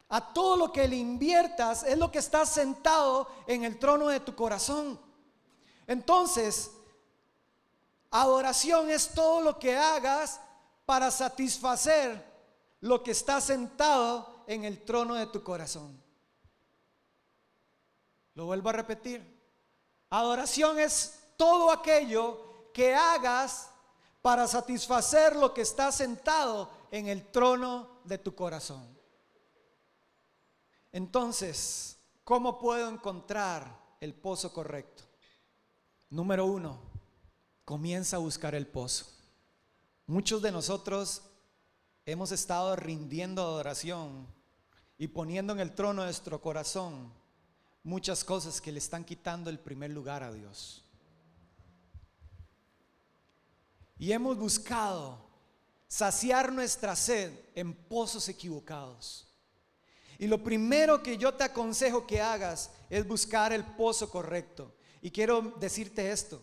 a 0.08 0.32
todo 0.32 0.56
lo 0.56 0.72
que 0.72 0.88
le 0.88 0.96
inviertas, 0.96 1.84
es 1.84 1.96
lo 1.96 2.10
que 2.10 2.18
está 2.18 2.44
sentado 2.44 3.28
en 3.46 3.62
el 3.62 3.78
trono 3.78 4.08
de 4.08 4.18
tu 4.18 4.34
corazón. 4.34 5.00
Entonces, 5.86 6.72
adoración 8.10 8.90
es 8.90 9.10
todo 9.10 9.40
lo 9.40 9.56
que 9.56 9.76
hagas 9.76 10.40
para 10.84 11.12
satisfacer 11.12 12.24
lo 12.80 13.04
que 13.04 13.12
está 13.12 13.40
sentado 13.40 14.42
en 14.48 14.64
el 14.64 14.84
trono 14.84 15.14
de 15.14 15.28
tu 15.28 15.44
corazón. 15.44 15.96
Lo 18.34 18.46
vuelvo 18.46 18.70
a 18.70 18.72
repetir. 18.72 19.33
Adoración 20.16 20.78
es 20.78 21.18
todo 21.36 21.72
aquello 21.72 22.70
que 22.72 22.94
hagas 22.94 23.68
para 24.22 24.46
satisfacer 24.46 25.34
lo 25.34 25.52
que 25.52 25.62
está 25.62 25.90
sentado 25.90 26.70
en 26.92 27.08
el 27.08 27.32
trono 27.32 27.98
de 28.04 28.18
tu 28.18 28.32
corazón. 28.32 28.96
Entonces, 30.92 31.98
¿cómo 32.22 32.60
puedo 32.60 32.88
encontrar 32.88 33.96
el 33.98 34.14
pozo 34.14 34.52
correcto? 34.52 35.02
Número 36.10 36.46
uno, 36.46 36.78
comienza 37.64 38.14
a 38.14 38.20
buscar 38.20 38.54
el 38.54 38.68
pozo. 38.68 39.06
Muchos 40.06 40.40
de 40.42 40.52
nosotros 40.52 41.22
hemos 42.06 42.30
estado 42.30 42.76
rindiendo 42.76 43.42
adoración 43.42 44.28
y 44.96 45.08
poniendo 45.08 45.52
en 45.54 45.58
el 45.58 45.74
trono 45.74 46.04
nuestro 46.04 46.40
corazón 46.40 47.12
muchas 47.84 48.24
cosas 48.24 48.60
que 48.60 48.72
le 48.72 48.78
están 48.78 49.04
quitando 49.04 49.50
el 49.50 49.60
primer 49.60 49.90
lugar 49.90 50.22
a 50.22 50.32
Dios. 50.32 50.82
Y 53.98 54.10
hemos 54.10 54.36
buscado 54.36 55.24
saciar 55.86 56.52
nuestra 56.52 56.96
sed 56.96 57.32
en 57.54 57.72
pozos 57.72 58.28
equivocados. 58.28 59.28
Y 60.18 60.26
lo 60.26 60.42
primero 60.42 61.02
que 61.02 61.16
yo 61.16 61.34
te 61.34 61.44
aconsejo 61.44 62.06
que 62.06 62.20
hagas 62.20 62.70
es 62.90 63.06
buscar 63.06 63.52
el 63.52 63.64
pozo 63.64 64.10
correcto. 64.10 64.74
Y 65.00 65.10
quiero 65.10 65.54
decirte 65.60 66.10
esto. 66.10 66.42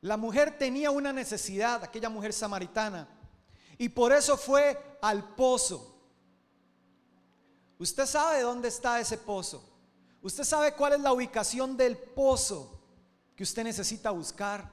La 0.00 0.16
mujer 0.16 0.56
tenía 0.58 0.90
una 0.90 1.12
necesidad, 1.12 1.84
aquella 1.84 2.08
mujer 2.08 2.32
samaritana, 2.32 3.06
y 3.76 3.90
por 3.90 4.12
eso 4.12 4.36
fue 4.36 4.98
al 5.02 5.34
pozo. 5.34 5.94
Usted 7.78 8.06
sabe 8.06 8.40
dónde 8.40 8.68
está 8.68 8.98
ese 9.00 9.18
pozo. 9.18 9.69
Usted 10.22 10.44
sabe 10.44 10.74
cuál 10.74 10.94
es 10.94 11.00
la 11.00 11.12
ubicación 11.12 11.76
del 11.76 11.96
pozo 11.96 12.78
que 13.34 13.42
usted 13.42 13.64
necesita 13.64 14.10
buscar. 14.10 14.70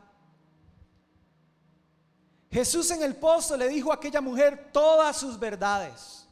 Jesús 2.52 2.92
en 2.92 3.04
el 3.04 3.16
pozo 3.16 3.56
le 3.56 3.68
dijo 3.68 3.92
a 3.92 3.96
aquella 3.96 4.22
mujer 4.22 4.72
todas 4.74 5.16
sus 5.18 5.40
verdades. 5.40 6.28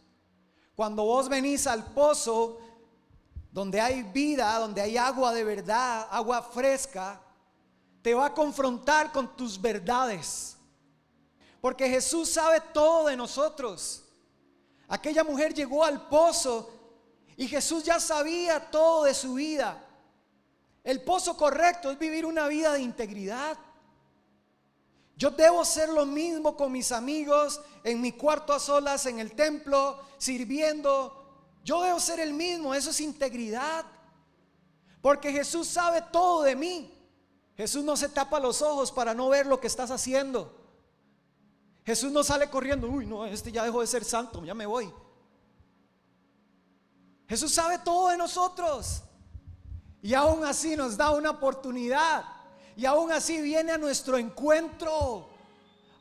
Cuando 0.76 1.04
vos 1.04 1.30
venís 1.30 1.66
al 1.68 1.86
pozo, 1.94 2.60
donde 3.52 3.80
hay 3.80 4.04
vida, 4.04 4.58
donde 4.60 4.82
hay 4.82 4.98
agua 4.98 5.34
de 5.34 5.46
verdad, 5.46 6.08
agua 6.12 6.42
fresca, 6.42 7.22
te 8.02 8.14
va 8.14 8.28
a 8.28 8.34
confrontar 8.34 9.14
con 9.14 9.36
tus 9.38 9.60
verdades. 9.60 10.58
Porque 11.62 11.90
Jesús 11.90 12.30
sabe 12.30 12.60
todo 12.74 13.08
de 13.08 13.16
nosotros. 13.16 14.04
Aquella 14.88 15.24
mujer 15.24 15.54
llegó 15.54 15.84
al 15.86 16.08
pozo 16.10 16.70
y 17.38 17.48
Jesús 17.48 17.84
ya 17.84 18.00
sabía 18.00 18.72
todo 18.72 19.04
de 19.04 19.14
su 19.14 19.34
vida. 19.34 19.84
El 20.84 21.02
pozo 21.02 21.36
correcto 21.36 21.92
es 21.92 22.00
vivir 22.00 22.26
una 22.26 22.48
vida 22.48 22.74
de 22.74 22.82
integridad. 22.82 23.58
Yo 25.18 25.32
debo 25.32 25.66
ser 25.66 25.90
lo 25.90 26.06
mismo 26.06 26.56
con 26.56 26.72
mis 26.72 26.92
amigos, 26.92 27.60
en 27.84 28.02
mi 28.02 28.12
cuarto 28.12 28.54
a 28.54 28.60
solas, 28.60 29.06
en 29.06 29.20
el 29.20 29.34
templo, 29.34 30.00
sirviendo. 30.18 31.24
Yo 31.64 31.82
debo 31.82 32.00
ser 32.00 32.20
el 32.20 32.34
mismo, 32.34 32.76
eso 32.76 32.92
es 32.92 33.00
integridad. 33.02 33.86
Porque 35.02 35.32
Jesús 35.32 35.68
sabe 35.68 36.04
todo 36.12 36.44
de 36.44 36.56
mí. 36.56 36.92
Jesús 37.58 37.84
no 37.84 37.96
se 37.96 38.10
tapa 38.10 38.40
los 38.40 38.62
ojos 38.62 38.92
para 38.92 39.14
no 39.14 39.30
ver 39.30 39.46
lo 39.46 39.60
que 39.60 39.68
estás 39.68 39.90
haciendo. 39.90 40.54
Jesús 41.86 42.12
no 42.12 42.24
sale 42.24 42.50
corriendo, 42.50 42.88
uy, 42.88 43.06
no, 43.06 43.26
este 43.26 43.52
ya 43.52 43.64
dejó 43.64 43.82
de 43.82 43.88
ser 43.88 44.04
santo, 44.04 44.44
ya 44.44 44.54
me 44.54 44.66
voy. 44.66 44.92
Jesús 47.28 47.54
sabe 47.54 47.80
todo 47.80 48.10
de 48.10 48.18
nosotros. 48.18 49.02
Y 50.02 50.14
aún 50.14 50.46
así 50.46 50.76
nos 50.76 50.96
da 50.96 51.12
una 51.12 51.32
oportunidad. 51.32 52.24
Y 52.76 52.86
aún 52.86 53.12
así 53.12 53.42
viene 53.42 53.72
a 53.72 53.78
nuestro 53.78 54.18
encuentro. 54.18 55.30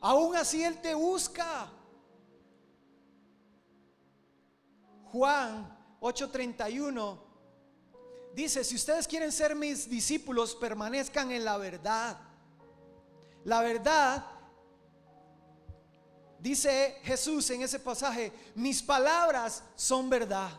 Aún 0.01 0.35
así 0.35 0.63
Él 0.63 0.79
te 0.81 0.93
busca. 0.93 1.71
Juan 5.11 5.75
8:31 6.01 7.17
dice, 8.35 8.63
si 8.63 8.75
ustedes 8.75 9.07
quieren 9.07 9.31
ser 9.31 9.55
mis 9.55 9.89
discípulos, 9.89 10.53
permanezcan 10.55 11.31
en 11.31 11.45
la 11.45 11.57
verdad. 11.57 12.19
La 13.45 13.61
verdad, 13.61 14.25
dice 16.39 16.99
Jesús 17.03 17.49
en 17.51 17.61
ese 17.61 17.79
pasaje, 17.79 18.33
mis 18.55 18.83
palabras 18.83 19.63
son 19.75 20.09
verdad. 20.09 20.51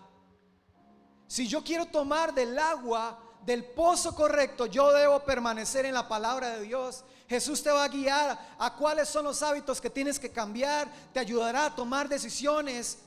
Si 1.27 1.49
yo 1.49 1.63
quiero 1.65 1.87
tomar 1.87 2.33
del 2.33 2.59
agua 2.59 3.19
del 3.45 3.65
pozo 3.65 4.15
correcto, 4.15 4.67
yo 4.67 4.93
debo 4.93 5.21
permanecer 5.21 5.87
en 5.87 5.95
la 5.95 6.09
palabra 6.09 6.51
de 6.51 6.63
Dios. 6.63 7.05
Jesús 7.29 7.63
te 7.63 7.71
va 7.71 7.85
a 7.85 7.89
guiar 7.89 8.57
a 8.59 8.75
cuáles 8.75 9.09
son 9.09 9.25
los 9.25 9.43
hábitos 9.43 9.81
que 9.81 9.91
tienes 9.91 10.19
que 10.19 10.31
cambiar, 10.31 10.89
te 11.13 11.21
ayudará 11.21 11.67
a 11.67 11.75
tomar 11.75 12.09
decisiones. 12.09 12.99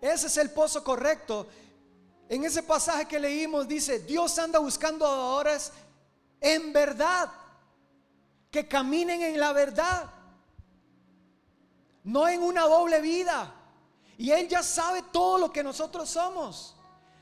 Ese 0.00 0.26
es 0.28 0.36
el 0.36 0.50
pozo 0.50 0.84
correcto. 0.84 1.46
En 2.28 2.44
ese 2.44 2.62
pasaje 2.62 3.06
que 3.06 3.18
leímos 3.18 3.66
dice, 3.66 4.00
Dios 4.00 4.38
anda 4.38 4.58
buscando 4.58 5.06
adoradores 5.06 5.72
en 6.40 6.72
verdad, 6.72 7.30
que 8.50 8.66
caminen 8.66 9.22
en 9.22 9.38
la 9.38 9.52
verdad, 9.52 10.10
no 12.04 12.28
en 12.28 12.42
una 12.42 12.62
doble 12.62 13.00
vida. 13.00 13.54
Y 14.16 14.30
Él 14.30 14.48
ya 14.48 14.62
sabe 14.62 15.02
todo 15.12 15.38
lo 15.38 15.52
que 15.52 15.62
nosotros 15.62 16.08
somos. 16.08 16.76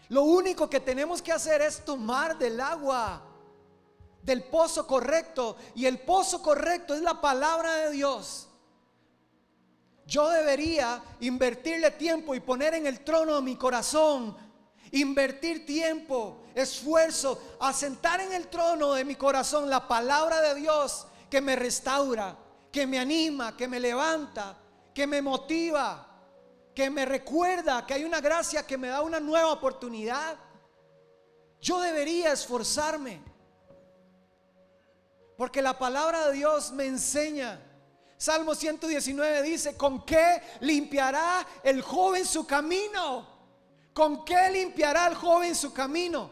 Lo 0.08 0.22
único 0.22 0.70
que 0.70 0.80
tenemos 0.80 1.20
que 1.20 1.32
hacer 1.32 1.60
es 1.60 1.84
tomar 1.84 2.38
del 2.38 2.60
agua, 2.60 3.22
del 4.22 4.44
pozo 4.44 4.86
correcto. 4.86 5.56
Y 5.74 5.86
el 5.86 6.00
pozo 6.00 6.42
correcto 6.42 6.94
es 6.94 7.02
la 7.02 7.20
palabra 7.20 7.74
de 7.76 7.92
Dios. 7.92 8.48
Yo 10.06 10.30
debería 10.30 11.02
invertirle 11.20 11.90
tiempo 11.90 12.34
y 12.34 12.40
poner 12.40 12.74
en 12.74 12.86
el 12.86 13.00
trono 13.00 13.36
de 13.36 13.42
mi 13.42 13.56
corazón, 13.56 14.34
invertir 14.92 15.66
tiempo, 15.66 16.44
esfuerzo, 16.54 17.56
asentar 17.60 18.22
en 18.22 18.32
el 18.32 18.48
trono 18.48 18.94
de 18.94 19.04
mi 19.04 19.16
corazón 19.16 19.68
la 19.68 19.86
palabra 19.86 20.40
de 20.40 20.54
Dios 20.54 21.06
que 21.28 21.42
me 21.42 21.56
restaura, 21.56 22.34
que 22.72 22.86
me 22.86 22.98
anima, 22.98 23.54
que 23.54 23.68
me 23.68 23.78
levanta, 23.78 24.56
que 24.94 25.06
me 25.06 25.20
motiva 25.20 26.07
que 26.78 26.90
me 26.90 27.04
recuerda 27.04 27.84
que 27.84 27.94
hay 27.94 28.04
una 28.04 28.20
gracia 28.20 28.64
que 28.64 28.78
me 28.78 28.86
da 28.86 29.02
una 29.02 29.18
nueva 29.18 29.50
oportunidad. 29.50 30.36
Yo 31.60 31.80
debería 31.80 32.32
esforzarme. 32.32 33.20
Porque 35.36 35.60
la 35.60 35.76
palabra 35.76 36.28
de 36.28 36.34
Dios 36.34 36.70
me 36.70 36.86
enseña. 36.86 37.60
Salmo 38.16 38.54
119 38.54 39.42
dice, 39.42 39.76
¿con 39.76 40.06
qué 40.06 40.40
limpiará 40.60 41.44
el 41.64 41.82
joven 41.82 42.24
su 42.24 42.46
camino? 42.46 43.26
¿Con 43.92 44.24
qué 44.24 44.48
limpiará 44.48 45.08
el 45.08 45.16
joven 45.16 45.56
su 45.56 45.72
camino? 45.72 46.30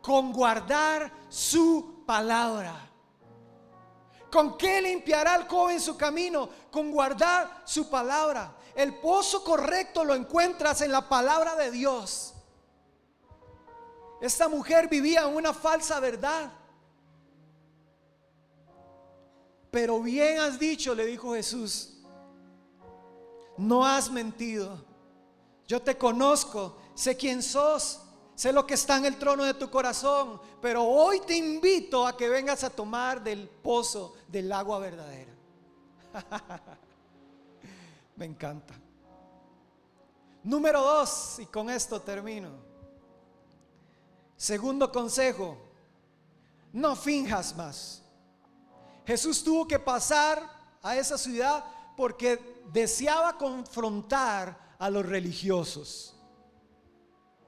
Con 0.00 0.32
guardar 0.32 1.12
su 1.28 2.02
palabra. 2.06 2.74
¿Con 4.32 4.56
qué 4.56 4.80
limpiará 4.80 5.36
el 5.36 5.46
joven 5.46 5.82
su 5.82 5.98
camino? 5.98 6.48
Con 6.70 6.90
guardar 6.90 7.60
su 7.66 7.90
palabra. 7.90 8.55
El 8.76 8.94
pozo 8.96 9.42
correcto 9.42 10.04
lo 10.04 10.14
encuentras 10.14 10.82
en 10.82 10.92
la 10.92 11.08
palabra 11.08 11.56
de 11.56 11.70
Dios. 11.70 12.34
Esta 14.20 14.48
mujer 14.48 14.86
vivía 14.86 15.26
una 15.26 15.54
falsa 15.54 15.98
verdad. 15.98 16.52
Pero 19.70 20.02
bien 20.02 20.40
has 20.40 20.58
dicho, 20.58 20.94
le 20.94 21.06
dijo 21.06 21.32
Jesús, 21.32 22.02
no 23.56 23.84
has 23.84 24.10
mentido. 24.10 24.84
Yo 25.66 25.80
te 25.80 25.96
conozco, 25.96 26.76
sé 26.94 27.16
quién 27.16 27.42
sos, 27.42 28.02
sé 28.34 28.52
lo 28.52 28.66
que 28.66 28.74
está 28.74 28.98
en 28.98 29.06
el 29.06 29.16
trono 29.16 29.44
de 29.44 29.54
tu 29.54 29.70
corazón, 29.70 30.38
pero 30.60 30.84
hoy 30.84 31.20
te 31.20 31.34
invito 31.34 32.06
a 32.06 32.14
que 32.14 32.28
vengas 32.28 32.62
a 32.62 32.68
tomar 32.68 33.24
del 33.24 33.48
pozo 33.48 34.16
del 34.28 34.52
agua 34.52 34.78
verdadera. 34.78 35.32
Me 38.16 38.24
encanta. 38.24 38.74
Número 40.42 40.80
dos, 40.80 41.38
y 41.38 41.46
con 41.46 41.70
esto 41.70 42.00
termino. 42.00 42.50
Segundo 44.36 44.90
consejo, 44.90 45.56
no 46.72 46.94
finjas 46.94 47.56
más. 47.56 48.02
Jesús 49.06 49.42
tuvo 49.42 49.66
que 49.66 49.78
pasar 49.78 50.42
a 50.82 50.96
esa 50.96 51.16
ciudad 51.16 51.64
porque 51.96 52.62
deseaba 52.72 53.38
confrontar 53.38 54.74
a 54.78 54.90
los 54.90 55.06
religiosos. 55.06 56.14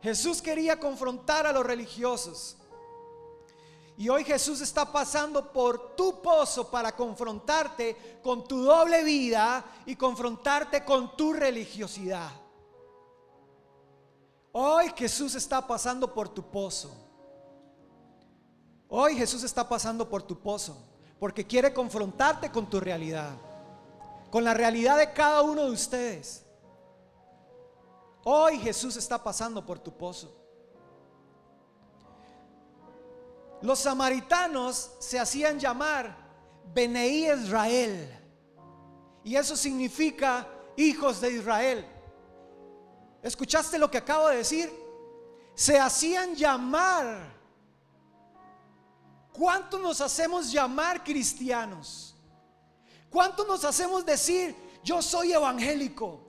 Jesús 0.03 0.41
quería 0.41 0.79
confrontar 0.79 1.47
a 1.47 1.53
los 1.53 1.65
religiosos. 1.65 2.57
Y 3.99 4.09
hoy 4.09 4.23
Jesús 4.23 4.61
está 4.61 4.93
pasando 4.93 5.53
por 5.53 5.97
tu 5.97 6.23
pozo 6.23 6.71
para 6.71 6.95
confrontarte 6.95 8.21
con 8.23 8.47
tu 8.47 8.63
doble 8.63 9.03
vida 9.03 9.65
y 9.87 9.97
confrontarte 9.97 10.85
con 10.85 11.17
tu 11.17 11.33
religiosidad. 11.33 12.31
Hoy 14.53 14.93
Jesús 14.97 15.35
está 15.35 15.67
pasando 15.67 16.15
por 16.15 16.29
tu 16.29 16.49
pozo. 16.49 16.95
Hoy 18.89 19.17
Jesús 19.17 19.43
está 19.43 19.69
pasando 19.69 20.09
por 20.09 20.23
tu 20.23 20.39
pozo 20.39 20.77
porque 21.19 21.45
quiere 21.45 21.75
confrontarte 21.75 22.53
con 22.53 22.71
tu 22.71 22.79
realidad, 22.79 23.33
con 24.31 24.45
la 24.45 24.55
realidad 24.55 24.97
de 24.97 25.13
cada 25.13 25.43
uno 25.43 25.65
de 25.65 25.73
ustedes. 25.73 26.45
Hoy 28.23 28.59
Jesús 28.59 28.97
está 28.97 29.21
pasando 29.25 29.67
por 29.67 29.81
tu 29.81 29.91
pozo. 29.91 30.48
Los 33.61 33.81
samaritanos 33.81 34.93
se 34.99 35.19
hacían 35.19 35.59
llamar 35.59 36.17
Beneí 36.73 37.31
Israel. 37.31 38.15
Y 39.25 39.37
eso 39.37 39.57
significa 39.57 40.47
hijos 40.77 41.21
de 41.21 41.33
Israel. 41.33 41.87
¿Escuchaste 43.23 43.79
lo 43.79 43.91
que 43.91 43.99
acabo 43.99 44.29
de 44.29 44.39
decir? 44.39 44.73
Se 45.55 45.79
hacían 45.79 46.35
llamar. 46.35 47.37
¿Cuánto 49.33 49.79
nos 49.79 50.01
hacemos 50.01 50.51
llamar 50.51 51.03
cristianos? 51.03 52.17
¿Cuánto 53.11 53.45
nos 53.45 53.65
hacemos 53.65 54.05
decir, 54.05 54.55
yo 54.85 55.03
soy 55.03 55.33
evangélico? 55.33 56.21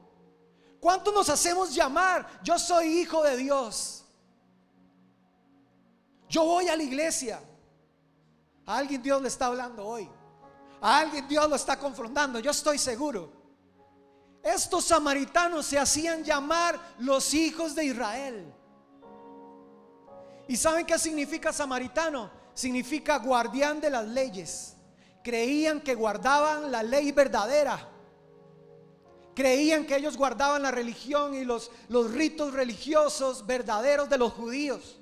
¿Cuánto 0.79 1.11
nos 1.11 1.29
hacemos 1.29 1.75
llamar, 1.75 2.27
yo 2.41 2.57
soy 2.57 2.99
hijo 2.99 3.21
de 3.23 3.37
Dios? 3.37 3.98
Yo 6.29 6.45
voy 6.45 6.67
a 6.67 6.77
la 6.77 6.83
iglesia. 6.83 7.41
A 8.65 8.77
alguien 8.77 9.01
Dios 9.01 9.21
le 9.21 9.27
está 9.27 9.47
hablando 9.47 9.85
hoy. 9.85 10.07
A 10.79 10.99
alguien 10.99 11.27
Dios 11.27 11.49
lo 11.49 11.55
está 11.55 11.77
confrontando, 11.77 12.39
yo 12.39 12.51
estoy 12.51 12.77
seguro. 12.77 13.33
Estos 14.41 14.85
samaritanos 14.85 15.65
se 15.65 15.77
hacían 15.77 16.23
llamar 16.23 16.79
los 16.99 17.33
hijos 17.33 17.75
de 17.75 17.85
Israel. 17.85 18.53
¿Y 20.47 20.55
saben 20.55 20.85
qué 20.85 20.97
significa 20.97 21.51
samaritano? 21.51 22.31
Significa 22.53 23.17
guardián 23.17 23.81
de 23.81 23.89
las 23.89 24.07
leyes. 24.07 24.75
Creían 25.23 25.81
que 25.81 25.95
guardaban 25.95 26.71
la 26.71 26.81
ley 26.81 27.11
verdadera. 27.11 27.89
Creían 29.35 29.85
que 29.85 29.97
ellos 29.97 30.15
guardaban 30.15 30.61
la 30.61 30.71
religión 30.71 31.33
y 31.33 31.43
los, 31.43 31.71
los 31.89 32.11
ritos 32.11 32.53
religiosos 32.53 33.45
verdaderos 33.45 34.09
de 34.09 34.17
los 34.17 34.33
judíos. 34.33 34.99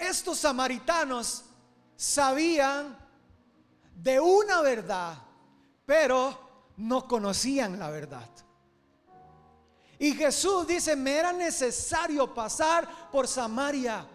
Estos 0.00 0.38
samaritanos 0.38 1.44
sabían 1.96 2.96
de 3.94 4.20
una 4.20 4.62
verdad, 4.62 5.18
pero 5.84 6.72
no 6.76 7.08
conocían 7.08 7.78
la 7.78 7.90
verdad. 7.90 8.28
Y 9.98 10.12
Jesús 10.12 10.66
dice, 10.66 10.94
me 10.94 11.16
era 11.16 11.32
necesario 11.32 12.32
pasar 12.32 13.10
por 13.10 13.26
Samaria. 13.26 14.06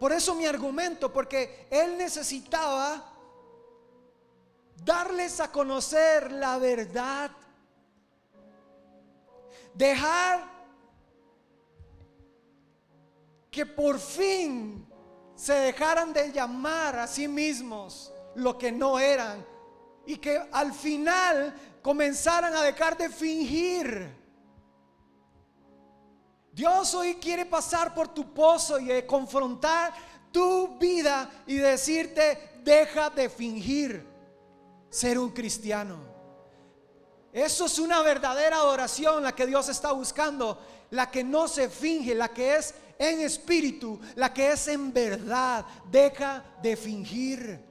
Por 0.00 0.12
eso 0.12 0.34
mi 0.34 0.46
argumento, 0.46 1.12
porque 1.12 1.68
Él 1.70 1.98
necesitaba 1.98 3.12
darles 4.82 5.40
a 5.40 5.52
conocer 5.52 6.32
la 6.32 6.58
verdad. 6.58 7.30
Dejar 9.74 10.55
que 13.56 13.64
por 13.64 13.98
fin 13.98 14.86
se 15.34 15.54
dejaran 15.54 16.12
de 16.12 16.30
llamar 16.30 16.98
a 16.98 17.06
sí 17.06 17.26
mismos 17.26 18.12
lo 18.34 18.58
que 18.58 18.70
no 18.70 18.98
eran 18.98 19.42
y 20.04 20.18
que 20.18 20.46
al 20.52 20.74
final 20.74 21.54
comenzaran 21.80 22.54
a 22.54 22.60
dejar 22.60 22.98
de 22.98 23.08
fingir. 23.08 24.14
Dios 26.52 26.92
hoy 26.92 27.14
quiere 27.14 27.46
pasar 27.46 27.94
por 27.94 28.08
tu 28.08 28.34
pozo 28.34 28.78
y 28.78 29.02
confrontar 29.06 29.94
tu 30.30 30.76
vida 30.76 31.30
y 31.46 31.56
decirte, 31.56 32.60
deja 32.62 33.08
de 33.08 33.30
fingir 33.30 34.06
ser 34.90 35.18
un 35.18 35.30
cristiano. 35.30 35.96
Eso 37.32 37.64
es 37.64 37.78
una 37.78 38.02
verdadera 38.02 38.56
adoración 38.56 39.22
la 39.22 39.34
que 39.34 39.46
Dios 39.46 39.70
está 39.70 39.92
buscando, 39.92 40.58
la 40.90 41.10
que 41.10 41.24
no 41.24 41.48
se 41.48 41.70
finge, 41.70 42.14
la 42.14 42.28
que 42.28 42.56
es 42.56 42.74
en 42.98 43.20
espíritu, 43.20 44.00
la 44.14 44.32
que 44.32 44.52
es 44.52 44.68
en 44.68 44.92
verdad. 44.92 45.64
Deja 45.90 46.44
de 46.62 46.76
fingir. 46.76 47.64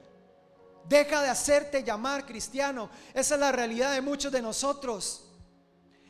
Deja 0.88 1.22
de 1.22 1.28
hacerte 1.28 1.82
llamar 1.82 2.24
cristiano. 2.26 2.88
Esa 3.12 3.34
es 3.34 3.40
la 3.40 3.52
realidad 3.52 3.92
de 3.92 4.00
muchos 4.00 4.30
de 4.30 4.42
nosotros. 4.42 5.26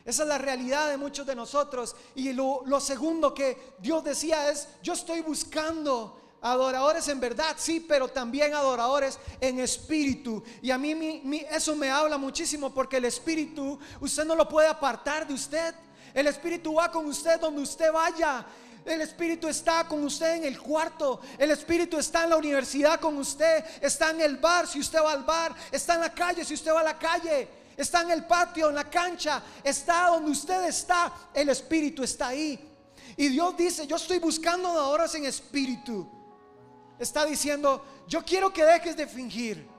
Esa 0.05 0.23
es 0.23 0.29
la 0.29 0.39
realidad 0.39 0.89
de 0.89 0.97
muchos 0.97 1.27
de 1.27 1.35
nosotros. 1.35 1.97
Y 2.15 2.33
lo, 2.33 2.63
segundo 2.81 3.35
que 3.35 3.75
Dios 3.81 4.05
decía 4.05 4.51
es, 4.51 4.69
yo 4.81 4.93
estoy 4.93 5.21
buscando 5.21 6.21
adoradores 6.43 7.09
en 7.09 7.19
verdad, 7.19 7.57
sí, 7.59 7.81
pero 7.81 8.07
también 8.07 8.55
adoradores 8.55 9.19
en 9.41 9.59
espíritu. 9.59 10.45
Y 10.63 10.71
a 10.71 10.79
mí 10.79 11.45
eso 11.51 11.75
me 11.75 11.91
habla 11.91 12.19
muchísimo 12.19 12.73
porque 12.73 12.99
el 12.99 13.07
espíritu 13.07 13.79
usted 14.01 14.25
no 14.25 14.37
lo 14.37 14.49
puede 14.49 14.69
apartar 14.69 15.27
de 15.27 15.35
usted. 15.35 15.75
El 16.15 16.29
espíritu 16.29 16.75
va 16.75 16.91
con 16.91 17.07
usted 17.07 17.41
donde 17.41 17.63
usted 17.63 17.93
vaya. 17.93 18.47
El 18.87 19.01
Espíritu 19.01 19.49
está 19.49 19.85
con 19.85 20.05
usted 20.05 20.37
en 20.37 20.45
el 20.45 20.61
cuarto. 20.61 21.21
El 21.39 21.51
Espíritu 21.51 21.99
está 21.99 22.25
en 22.25 22.31
la 22.31 22.37
universidad 22.37 23.01
con 23.01 23.17
usted. 23.17 23.65
Está 23.81 24.11
en 24.11 24.21
el 24.21 24.37
bar 24.37 24.67
si 24.67 24.79
usted 24.79 25.01
va 25.03 25.13
al 25.13 25.25
bar. 25.25 25.55
Está 25.73 25.95
en 25.95 26.03
la 26.03 26.15
calle 26.15 26.45
si 26.45 26.55
usted 26.55 26.73
va 26.73 26.81
a 26.81 26.85
la 26.85 26.99
calle. 26.99 27.49
Está 27.77 28.03
en 28.03 28.13
el 28.13 28.25
patio, 28.25 28.69
en 28.69 28.77
la 28.77 28.89
cancha. 28.89 29.43
Está 29.63 30.09
donde 30.09 30.31
usted 30.31 30.65
está. 30.65 31.13
El 31.35 31.49
Espíritu 31.49 32.05
está 32.05 32.29
ahí. 32.29 32.73
Y 33.17 33.29
Dios 33.29 33.57
dice, 33.57 33.87
yo 33.87 33.97
estoy 33.97 34.19
buscando 34.19 34.69
adoradores 34.69 35.15
en 35.15 35.25
espíritu. 35.25 36.09
Está 36.99 37.25
diciendo, 37.25 37.85
yo 38.07 38.25
quiero 38.25 38.53
que 38.53 38.65
dejes 38.65 38.97
de 38.97 39.07
fingir. 39.07 39.76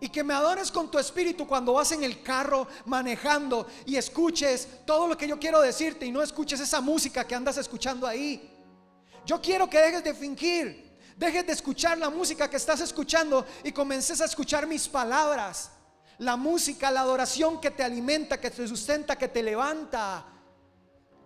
Y 0.00 0.08
que 0.08 0.22
me 0.22 0.32
adores 0.32 0.70
con 0.70 0.90
tu 0.90 0.98
espíritu 0.98 1.46
cuando 1.46 1.72
vas 1.72 1.90
en 1.92 2.04
el 2.04 2.22
carro 2.22 2.68
manejando 2.86 3.66
y 3.84 3.96
escuches 3.96 4.68
todo 4.86 5.08
lo 5.08 5.16
que 5.16 5.26
yo 5.26 5.38
quiero 5.38 5.60
decirte 5.60 6.06
y 6.06 6.12
no 6.12 6.22
escuches 6.22 6.60
esa 6.60 6.80
música 6.80 7.26
que 7.26 7.34
andas 7.34 7.56
escuchando 7.56 8.06
ahí. 8.06 8.54
Yo 9.26 9.42
quiero 9.42 9.68
que 9.68 9.78
dejes 9.78 10.04
de 10.04 10.14
fingir, 10.14 10.98
dejes 11.16 11.46
de 11.46 11.52
escuchar 11.52 11.98
la 11.98 12.10
música 12.10 12.48
que 12.48 12.56
estás 12.56 12.80
escuchando 12.80 13.44
y 13.64 13.72
comences 13.72 14.20
a 14.20 14.24
escuchar 14.24 14.66
mis 14.66 14.88
palabras. 14.88 15.72
La 16.18 16.36
música, 16.36 16.90
la 16.90 17.00
adoración 17.00 17.60
que 17.60 17.70
te 17.70 17.82
alimenta, 17.82 18.40
que 18.40 18.50
te 18.50 18.66
sustenta, 18.66 19.16
que 19.16 19.28
te 19.28 19.42
levanta. 19.42 20.24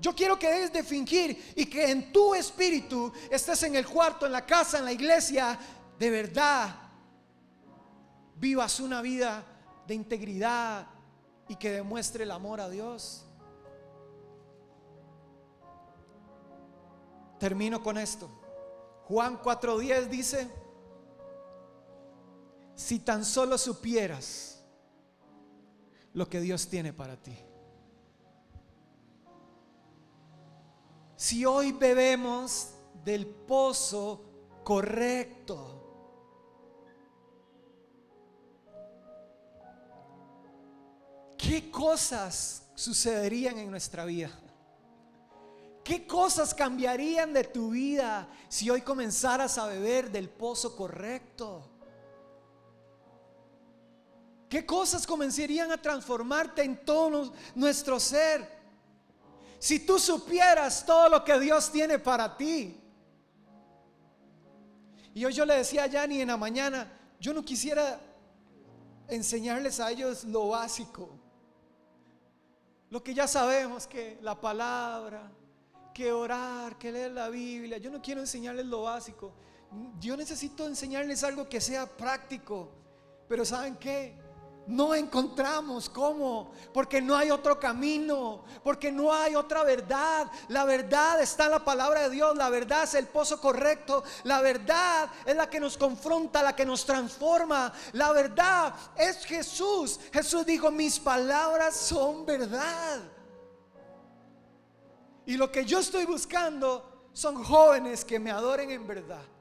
Yo 0.01 0.15
quiero 0.15 0.39
que 0.39 0.49
dejes 0.49 0.73
de 0.73 0.83
fingir 0.83 1.53
y 1.55 1.67
que 1.67 1.91
en 1.91 2.13
tu 2.13 2.35
espíritu 2.35 3.13
estés 3.31 3.63
en 3.63 3.77
el 3.77 3.87
cuarto, 3.87 4.27
en 4.27 4.33
la 4.33 4.45
casa, 4.45 4.79
en 4.79 4.87
la 4.87 4.93
iglesia, 4.93 5.59
de 5.99 6.11
verdad 6.11 6.82
vivas 8.43 8.81
una 8.81 9.01
vida 9.01 9.45
de 9.87 9.95
integridad 9.95 10.87
y 11.49 11.57
que 11.57 11.71
demuestre 11.71 12.25
el 12.25 12.31
amor 12.31 12.61
a 12.61 12.69
Dios. 12.69 13.25
Termino 17.39 17.83
con 17.83 17.97
esto. 17.97 18.29
Juan 19.05 19.41
4:10 19.41 20.09
dice, 20.09 20.51
si 22.75 22.99
tan 22.99 23.25
solo 23.25 23.57
supieras 23.57 24.63
lo 26.13 26.29
que 26.29 26.41
Dios 26.41 26.69
tiene 26.69 26.93
para 26.93 27.17
ti. 27.17 27.37
si 31.23 31.45
hoy 31.45 31.71
bebemos 31.71 32.71
del 33.05 33.29
pozo 33.29 34.25
correcto. 34.65 35.82
¿Qué 41.43 41.73
cosas 41.73 42.63
sucederían 42.77 43.59
en 43.59 43.69
nuestra 43.69 44.05
vida? 44.05 44.31
¿Qué 45.83 46.07
cosas 46.07 46.55
cambiarían 46.55 47.33
de 47.33 47.43
tu 47.43 47.71
vida 47.71 48.29
si 48.49 48.71
hoy 48.71 48.83
comenzaras 48.83 49.59
a 49.59 49.67
beber 49.67 50.13
del 50.13 50.29
pozo 50.29 50.77
correcto? 50.77 51.69
¿Qué 54.49 54.65
cosas 54.65 55.05
comenzarían 55.05 55.73
a 55.73 55.83
transformarte 55.83 56.63
en 56.63 56.85
todo 56.85 57.33
nuestro 57.57 57.99
ser? 57.99 58.49
Si 59.59 59.81
tú 59.81 59.99
supieras 59.99 60.87
todo 60.87 61.09
lo 61.09 61.25
que 61.25 61.41
Dios 61.41 61.73
tiene 61.73 61.99
para 61.99 62.37
ti. 62.37 62.81
Y 65.13 65.25
hoy 65.25 65.33
yo 65.33 65.45
le 65.45 65.57
decía 65.57 65.85
a 65.85 65.87
Yanni 65.89 66.21
en 66.21 66.29
la 66.29 66.37
mañana, 66.37 66.87
yo 67.19 67.35
no 67.35 67.43
quisiera 67.43 67.99
enseñarles 69.09 69.81
a 69.81 69.91
ellos 69.91 70.23
lo 70.23 70.49
básico. 70.49 71.22
Lo 72.93 73.03
que 73.03 73.15
ya 73.15 73.27
sabemos 73.27 73.87
que 73.87 74.19
la 74.21 74.39
palabra, 74.39 75.33
que 75.95 76.13
orar, 76.13 76.77
que 76.77 76.93
leer 76.93 77.13
la 77.13 77.31
Biblia. 77.31 77.79
Yo 77.79 77.91
no 77.91 78.03
quiero 78.03 78.21
enseñarles 78.21 78.67
lo 78.67 78.83
básico. 78.83 79.33
Yo 79.99 80.15
necesito 80.15 80.67
enseñarles 80.67 81.25
algo 81.25 81.49
que 81.49 81.59
sea 81.59 81.87
práctico. 81.87 82.69
Pero 83.31 83.47
¿saben 83.47 83.77
qué? 83.77 84.15
No 84.67 84.95
encontramos 84.95 85.89
cómo, 85.89 86.53
porque 86.73 87.03
no 87.03 87.17
hay 87.17 87.33
otro 87.33 87.59
camino, 87.59 88.45
porque 88.63 88.93
no 88.93 89.13
hay 89.13 89.35
otra 89.35 89.65
verdad. 89.65 90.31
La 90.49 90.65
verdad 90.65 91.21
está 91.21 91.47
en 91.47 91.51
la 91.51 91.65
palabra 91.65 92.03
de 92.03 92.11
Dios, 92.11 92.37
la 92.37 92.49
verdad 92.49 92.85
es 92.85 92.95
el 92.95 93.09
pozo 93.09 93.41
correcto, 93.41 94.05
la 94.23 94.41
verdad 94.41 95.11
es 95.27 95.35
la 95.35 95.51
que 95.51 95.59
nos 95.59 95.77
confronta, 95.77 96.45
la 96.45 96.55
que 96.55 96.65
nos 96.65 96.85
transforma. 96.85 97.73
La 97.93 98.13
verdad 98.13 98.73
es 98.97 99.25
Jesús. 99.25 99.99
Jesús 100.13 100.47
dijo, 100.47 100.71
mis 100.71 101.01
palabras 101.01 101.75
son 101.77 102.25
verdad. 102.25 103.01
Y 105.27 105.37
lo 105.37 105.51
que 105.51 105.65
yo 105.65 105.81
estoy 105.81 106.05
buscando 106.05 107.09
son 107.13 107.43
jóvenes 107.43 108.05
que 108.05 108.21
me 108.21 108.31
adoren 108.31 108.71
en 108.71 108.87
verdad. 108.87 109.32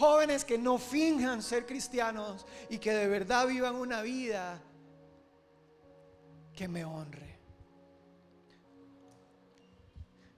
Jóvenes 0.00 0.46
que 0.46 0.56
no 0.56 0.78
finjan 0.78 1.42
ser 1.42 1.66
cristianos 1.66 2.46
y 2.70 2.78
que 2.78 2.90
de 2.90 3.06
verdad 3.06 3.46
vivan 3.46 3.74
una 3.74 4.00
vida 4.00 4.58
que 6.54 6.66
me 6.66 6.86
honre. 6.86 7.38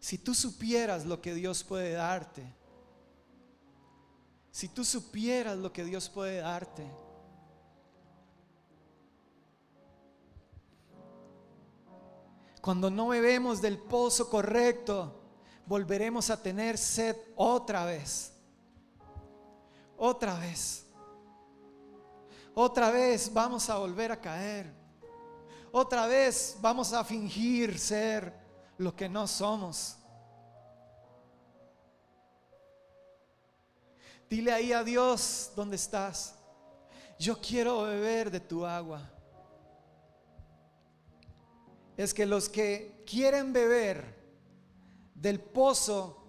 Si 0.01 0.19
tú 0.19 0.35
supieras 0.35 1.07
lo 1.07 1.23
que 1.23 1.33
Dios 1.33 1.63
puede 1.63 1.93
darte, 1.93 2.43
si 4.51 4.67
tú 4.67 4.85
supieras 4.85 5.57
lo 5.57 5.73
que 5.73 5.85
Dios 5.85 6.09
puede 6.09 6.39
darte, 6.39 6.85
cuando 12.61 12.91
no 12.91 13.07
bebemos 13.07 13.63
del 13.63 13.79
pozo 13.79 14.29
correcto, 14.29 15.21
volveremos 15.67 16.31
a 16.31 16.43
tener 16.43 16.77
sed 16.77 17.17
otra 17.37 17.85
vez 17.85 18.32
otra 20.05 20.35
vez. 20.35 20.85
Otra 22.55 22.91
vez 22.91 23.33
vamos 23.33 23.71
a 23.71 23.79
volver 23.79 24.11
a 24.11 24.21
caer. 24.21 24.75
Otra 25.71 26.09
vez 26.09 26.57
vamos 26.61 26.93
a 26.93 27.05
fingir 27.05 27.79
ser 27.79 28.35
lo 28.79 28.97
que 28.97 29.09
no 29.09 29.29
somos. 29.29 29.97
Dile 34.29 34.53
ahí 34.53 34.73
a 34.73 34.83
Dios 34.83 35.53
donde 35.55 35.77
estás. 35.77 36.35
Yo 37.17 37.41
quiero 37.41 37.83
beber 37.83 38.29
de 38.33 38.41
tu 38.41 38.67
agua. 38.67 39.09
Es 41.97 42.13
que 42.13 42.27
los 42.27 42.49
que 42.49 43.05
quieren 43.07 43.53
beber 43.53 44.21
del 45.15 45.39
pozo 45.39 46.25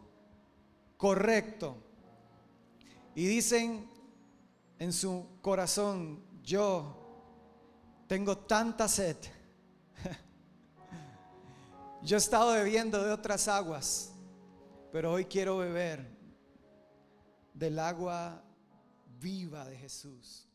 correcto, 0.96 1.83
y 3.16 3.28
dicen 3.28 3.88
en 4.80 4.92
su 4.92 5.28
corazón, 5.42 6.24
yo 6.44 7.04
tengo 8.08 8.38
tanta 8.38 8.88
sed. 8.88 9.18
Yo 12.04 12.18
he 12.18 12.20
estado 12.20 12.54
bebiendo 12.54 13.02
de 13.02 13.12
otras 13.12 13.48
aguas, 13.48 14.12
pero 14.92 15.14
hoy 15.14 15.24
quiero 15.26 15.58
beber 15.58 16.06
del 17.54 17.80
agua 17.80 18.44
viva 19.20 19.64
de 19.66 19.78
Jesús. 19.78 20.50